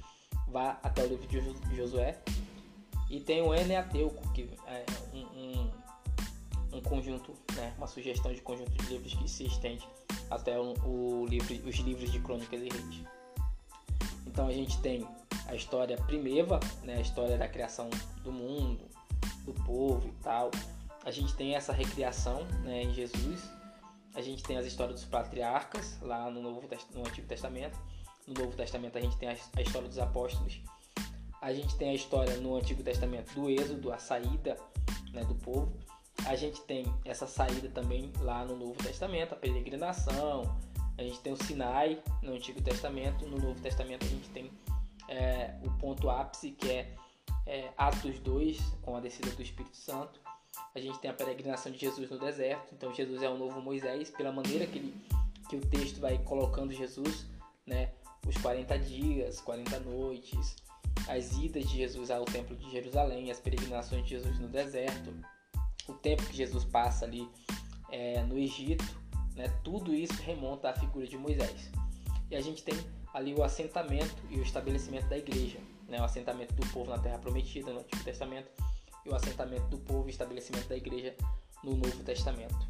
vá 0.48 0.80
até 0.82 1.04
o 1.04 1.08
livro 1.08 1.28
de 1.28 1.76
Josué. 1.76 2.18
E 3.10 3.20
tem 3.20 3.42
o 3.42 3.54
Eneateuco, 3.54 4.32
que 4.32 4.50
é 4.66 4.86
um, 5.14 5.20
um, 5.20 6.78
um 6.78 6.82
conjunto, 6.82 7.34
né, 7.56 7.74
uma 7.78 7.88
sugestão 7.88 8.34
de 8.34 8.40
conjunto 8.40 8.72
de 8.72 8.86
livros 8.88 9.14
que 9.16 9.30
se 9.30 9.46
estende 9.46 9.86
até 10.32 10.58
o, 10.58 10.74
o 10.86 11.26
livro, 11.28 11.54
os 11.68 11.76
livros 11.76 12.10
de 12.10 12.20
Crônicas 12.22 12.62
e 12.62 12.70
Reis. 12.70 13.04
Então 14.26 14.48
a 14.48 14.54
gente 14.54 14.80
tem 14.80 15.06
a 15.48 15.56
história 15.56 15.98
primeva, 15.98 16.62
né, 16.84 16.96
a 16.96 17.02
história 17.02 17.38
da 17.38 17.50
criação 17.50 17.90
do 18.24 18.32
mundo, 18.32 18.86
do 19.44 19.54
povo 19.66 20.08
e 20.08 20.24
tal. 20.24 20.52
A 21.04 21.12
gente 21.12 21.36
tem 21.36 21.54
essa 21.54 21.74
recriação 21.74 22.46
né, 22.64 22.84
em 22.84 22.94
Jesus. 22.94 23.44
A 24.16 24.22
gente 24.22 24.44
tem 24.44 24.58
as 24.58 24.66
histórias 24.66 25.02
dos 25.02 25.10
patriarcas 25.10 26.00
lá 26.02 26.30
no, 26.30 26.42
Novo, 26.42 26.68
no 26.94 27.02
Antigo 27.02 27.28
Testamento. 27.28 27.78
No 28.28 28.34
Novo 28.34 28.56
Testamento 28.56 28.98
a 28.98 29.02
gente 29.02 29.18
tem 29.18 29.30
a 29.30 29.62
história 29.62 29.88
dos 29.88 30.00
apóstolos. 30.00 30.62
A 31.42 31.54
gente 31.54 31.76
tem 31.76 31.90
a 31.90 31.94
história 31.94 32.38
no 32.38 32.56
Antigo 32.56 32.82
Testamento 32.82 33.34
do 33.36 33.50
Êxodo, 33.50 33.92
a 33.92 33.98
saída 33.98 34.58
né, 35.14 35.24
do 35.26 35.36
povo. 35.36 35.72
A 36.26 36.36
gente 36.36 36.62
tem 36.62 36.86
essa 37.04 37.28
saída 37.28 37.70
também 37.70 38.12
lá 38.22 38.46
no 38.46 38.56
Novo 38.56 38.82
Testamento, 38.82 39.34
a 39.34 39.38
peregrinação, 39.38 40.58
a 40.98 41.04
gente 41.04 41.20
tem 41.20 41.34
o 41.34 41.36
Sinai 41.36 42.02
no 42.22 42.34
Antigo 42.34 42.62
Testamento, 42.62 43.28
no 43.28 43.38
Novo 43.38 43.60
Testamento 43.60 44.06
a 44.06 44.10
gente 44.10 44.30
tem 44.30 44.52
é, 45.10 45.54
o 45.64 45.70
ponto 45.72 46.10
ápice 46.10 46.52
que 46.52 46.70
é, 46.72 46.96
é, 47.46 47.70
Atos 47.78 48.18
2, 48.20 48.60
com 48.82 48.96
a 48.96 49.00
descida 49.02 49.30
do 49.32 49.42
Espírito 49.42 49.76
Santo. 49.76 50.20
A 50.74 50.80
gente 50.80 51.00
tem 51.00 51.10
a 51.10 51.14
peregrinação 51.14 51.72
de 51.72 51.78
Jesus 51.78 52.10
no 52.10 52.20
deserto, 52.20 52.74
então 52.74 52.94
Jesus 52.94 53.22
é 53.22 53.30
o 53.30 53.38
novo 53.38 53.62
Moisés, 53.62 54.10
pela 54.10 54.32
maneira 54.32 54.66
que, 54.66 54.80
ele, 54.80 55.06
que 55.50 55.56
o 55.56 55.62
texto 55.62 56.00
vai 56.00 56.18
colocando 56.20 56.74
Jesus, 56.74 57.26
né? 57.66 57.92
os 58.28 58.36
40 58.38 58.78
dias, 58.80 59.40
40 59.42 59.80
noites, 59.82 60.56
as 61.08 61.38
idas 61.38 61.70
de 61.70 61.78
Jesus 61.78 62.10
ao 62.10 62.26
Templo 62.26 62.56
de 62.56 62.70
Jerusalém, 62.72 63.30
as 63.30 63.40
peregrinações 63.40 64.04
de 64.04 64.10
Jesus 64.10 64.40
no 64.40 64.48
deserto, 64.48 65.14
o 65.88 65.94
tempo 65.94 66.26
que 66.26 66.36
Jesus 66.36 66.64
passa 66.64 67.06
ali 67.06 67.30
é, 67.92 68.22
no 68.24 68.38
Egito, 68.38 68.84
né, 69.36 69.48
tudo 69.64 69.94
isso 69.94 70.22
remonta 70.24 70.70
à 70.70 70.74
figura 70.74 71.06
de 71.06 71.18
Moisés. 71.18 71.70
E 72.32 72.36
a 72.36 72.42
gente 72.42 72.64
tem 72.64 72.74
ali 73.14 73.34
o 73.34 73.44
assentamento 73.44 74.16
e 74.30 74.40
o 74.40 74.42
estabelecimento 74.42 75.08
da 75.08 75.18
igreja, 75.18 75.60
né, 75.88 76.02
o 76.02 76.04
assentamento 76.04 76.54
do 76.54 76.66
povo 76.68 76.90
na 76.90 76.98
Terra 76.98 77.20
Prometida 77.20 77.72
no 77.72 77.82
Antigo 77.82 78.04
Testamento 78.04 78.50
e 79.06 79.10
o 79.10 79.16
assentamento 79.16 79.68
do 79.68 79.78
povo 79.78 80.08
e 80.08 80.12
estabelecimento 80.12 80.68
da 80.68 80.76
igreja 80.76 81.16
no 81.64 81.76
Novo 81.76 82.04
Testamento. 82.04 82.68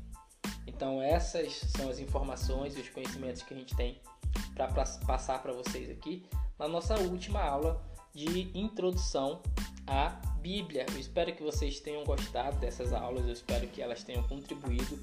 Então 0.68 1.02
essas 1.02 1.54
são 1.54 1.90
as 1.90 2.00
informações 2.00 2.76
e 2.76 2.82
os 2.82 2.90
conhecimentos 2.90 3.42
que 3.44 3.54
a 3.54 3.58
gente 3.58 3.76
tem 3.76 4.02
para 4.54 4.68
passar 4.68 5.42
para 5.42 5.54
vocês 5.54 5.90
aqui 5.90 6.26
na 6.58 6.68
nossa 6.68 6.96
última 7.00 7.42
aula 7.42 7.82
de 8.14 8.50
introdução 8.58 9.42
à 9.86 10.10
Bíblia. 10.40 10.86
Eu 10.92 11.00
espero 11.00 11.36
que 11.36 11.44
vocês 11.44 11.80
tenham 11.80 12.04
gostado 12.04 12.58
dessas 12.58 12.94
aulas, 12.94 13.26
eu 13.26 13.34
espero 13.34 13.68
que 13.68 13.82
elas 13.82 14.04
tenham 14.04 14.24
contribuído 14.24 14.98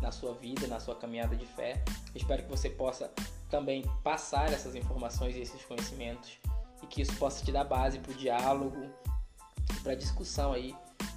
na 0.00 0.10
sua 0.10 0.34
vida, 0.34 0.66
na 0.66 0.80
sua 0.80 0.96
caminhada 0.96 1.36
de 1.36 1.46
fé. 1.46 1.82
Eu 2.14 2.20
espero 2.20 2.42
que 2.42 2.48
você 2.48 2.70
possa 2.70 3.10
também 3.50 3.84
passar 4.02 4.52
essas 4.52 4.74
informações 4.74 5.36
e 5.36 5.40
esses 5.40 5.64
conhecimentos 5.64 6.38
e 6.82 6.86
que 6.86 7.02
isso 7.02 7.14
possa 7.16 7.44
te 7.44 7.52
dar 7.52 7.64
base 7.64 7.98
para 7.98 8.12
o 8.12 8.14
diálogo, 8.14 8.90
para 9.82 9.94
discussão 9.94 10.52
aí, 10.52 10.74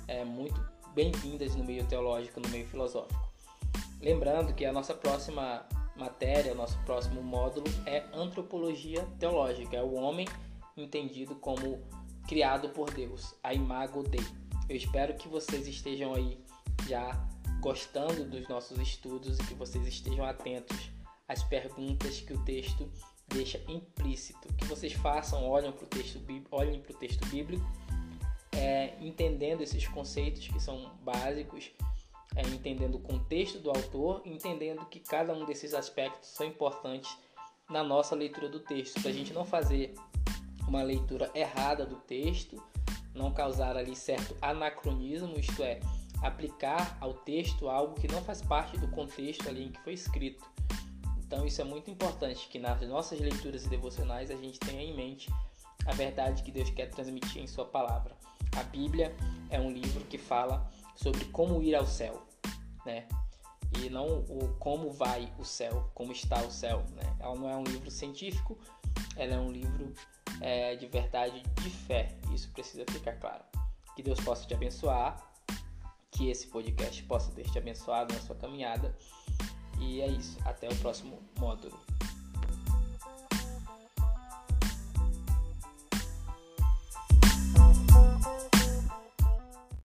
é, 0.07 0.23
muito 0.23 0.59
bem-vindas 0.93 1.55
no 1.55 1.63
meio 1.63 1.85
teológico, 1.85 2.39
no 2.39 2.49
meio 2.49 2.67
filosófico. 2.67 3.29
Lembrando 4.01 4.53
que 4.53 4.65
a 4.65 4.71
nossa 4.71 4.93
próxima 4.93 5.65
matéria, 5.95 6.51
o 6.51 6.55
nosso 6.55 6.77
próximo 6.79 7.21
módulo 7.21 7.65
é 7.85 8.03
antropologia 8.13 9.03
teológica, 9.19 9.77
é 9.77 9.83
o 9.83 9.93
homem 9.93 10.27
entendido 10.77 11.35
como 11.35 11.81
criado 12.27 12.69
por 12.69 12.91
Deus, 12.91 13.33
a 13.43 13.53
imago 13.53 14.03
Dei. 14.03 14.25
Eu 14.67 14.75
espero 14.75 15.13
que 15.15 15.27
vocês 15.27 15.67
estejam 15.67 16.13
aí 16.13 16.43
já 16.87 17.27
gostando 17.61 18.25
dos 18.25 18.47
nossos 18.47 18.77
estudos 18.79 19.39
e 19.39 19.43
que 19.43 19.53
vocês 19.53 19.85
estejam 19.87 20.25
atentos 20.25 20.91
às 21.27 21.43
perguntas 21.43 22.21
que 22.21 22.33
o 22.33 22.43
texto 22.43 22.89
deixa 23.27 23.59
implícito, 23.67 24.53
que 24.53 24.65
vocês 24.65 24.93
façam, 24.93 25.43
olhem 25.47 25.71
para 25.71 25.83
o 25.83 25.87
texto, 25.87 26.21
olhem 26.51 26.79
para 26.79 26.95
o 26.95 26.97
texto 26.97 27.25
bíblico, 27.27 27.65
é, 28.57 28.93
entendendo 29.01 29.61
esses 29.61 29.87
conceitos 29.87 30.47
que 30.47 30.59
são 30.59 30.91
básicos 31.03 31.71
é, 32.35 32.41
entendendo 32.41 32.95
o 32.95 32.99
contexto 32.99 33.59
do 33.59 33.69
autor, 33.69 34.21
entendendo 34.25 34.85
que 34.85 34.99
cada 34.99 35.33
um 35.33 35.45
desses 35.45 35.73
aspectos 35.73 36.29
são 36.29 36.45
importantes 36.45 37.17
na 37.69 37.83
nossa 37.83 38.13
leitura 38.13 38.49
do 38.49 38.59
texto, 38.59 39.01
para 39.01 39.09
a 39.09 39.13
gente 39.13 39.33
não 39.33 39.45
fazer 39.45 39.95
uma 40.67 40.83
leitura 40.83 41.31
errada 41.33 41.85
do 41.85 41.95
texto, 41.95 42.61
não 43.13 43.31
causar 43.31 43.77
ali 43.77 43.95
certo 43.95 44.35
anacronismo, 44.41 45.39
isto 45.39 45.63
é, 45.63 45.79
aplicar 46.21 46.97
ao 46.99 47.13
texto 47.13 47.69
algo 47.69 47.95
que 47.95 48.07
não 48.07 48.21
faz 48.21 48.41
parte 48.41 48.77
do 48.77 48.87
contexto 48.89 49.47
ali 49.47 49.65
em 49.65 49.71
que 49.71 49.81
foi 49.81 49.93
escrito. 49.93 50.45
Então 51.17 51.45
isso 51.45 51.61
é 51.61 51.63
muito 51.63 51.89
importante 51.89 52.47
que 52.49 52.59
nas 52.59 52.81
nossas 52.81 53.19
leituras 53.19 53.65
devocionais 53.65 54.29
a 54.29 54.35
gente 54.35 54.59
tenha 54.59 54.81
em 54.81 54.95
mente 54.95 55.29
a 55.85 55.93
verdade 55.93 56.43
que 56.43 56.51
Deus 56.51 56.69
quer 56.69 56.89
transmitir 56.89 57.41
em 57.41 57.47
sua 57.47 57.65
palavra. 57.65 58.15
A 58.57 58.63
Bíblia 58.63 59.15
é 59.49 59.59
um 59.59 59.71
livro 59.71 60.03
que 60.05 60.17
fala 60.17 60.71
sobre 60.95 61.25
como 61.25 61.61
ir 61.61 61.75
ao 61.75 61.85
céu, 61.85 62.25
né? 62.85 63.07
E 63.77 63.89
não 63.89 64.19
o 64.29 64.55
como 64.59 64.91
vai 64.91 65.31
o 65.37 65.43
céu, 65.43 65.91
como 65.93 66.11
está 66.11 66.41
o 66.41 66.49
céu, 66.49 66.85
né? 66.91 67.15
Ela 67.19 67.35
não 67.35 67.49
é 67.49 67.57
um 67.57 67.63
livro 67.63 67.91
científico, 67.91 68.57
ela 69.17 69.33
é 69.33 69.39
um 69.39 69.51
livro 69.51 69.93
é, 70.39 70.75
de 70.75 70.87
verdade, 70.87 71.43
de 71.61 71.69
fé. 71.69 72.17
Isso 72.33 72.49
precisa 72.51 72.85
ficar 72.89 73.13
claro. 73.13 73.43
Que 73.95 74.01
Deus 74.01 74.19
possa 74.21 74.45
te 74.45 74.53
abençoar, 74.53 75.21
que 76.11 76.29
esse 76.29 76.47
podcast 76.47 77.03
possa 77.03 77.31
ter 77.31 77.49
te 77.49 77.57
abençoado 77.57 78.13
na 78.13 78.21
sua 78.21 78.35
caminhada. 78.35 78.95
E 79.79 79.99
é 79.99 80.07
isso. 80.07 80.37
Até 80.45 80.69
o 80.69 80.75
próximo 80.77 81.21
módulo. 81.37 81.77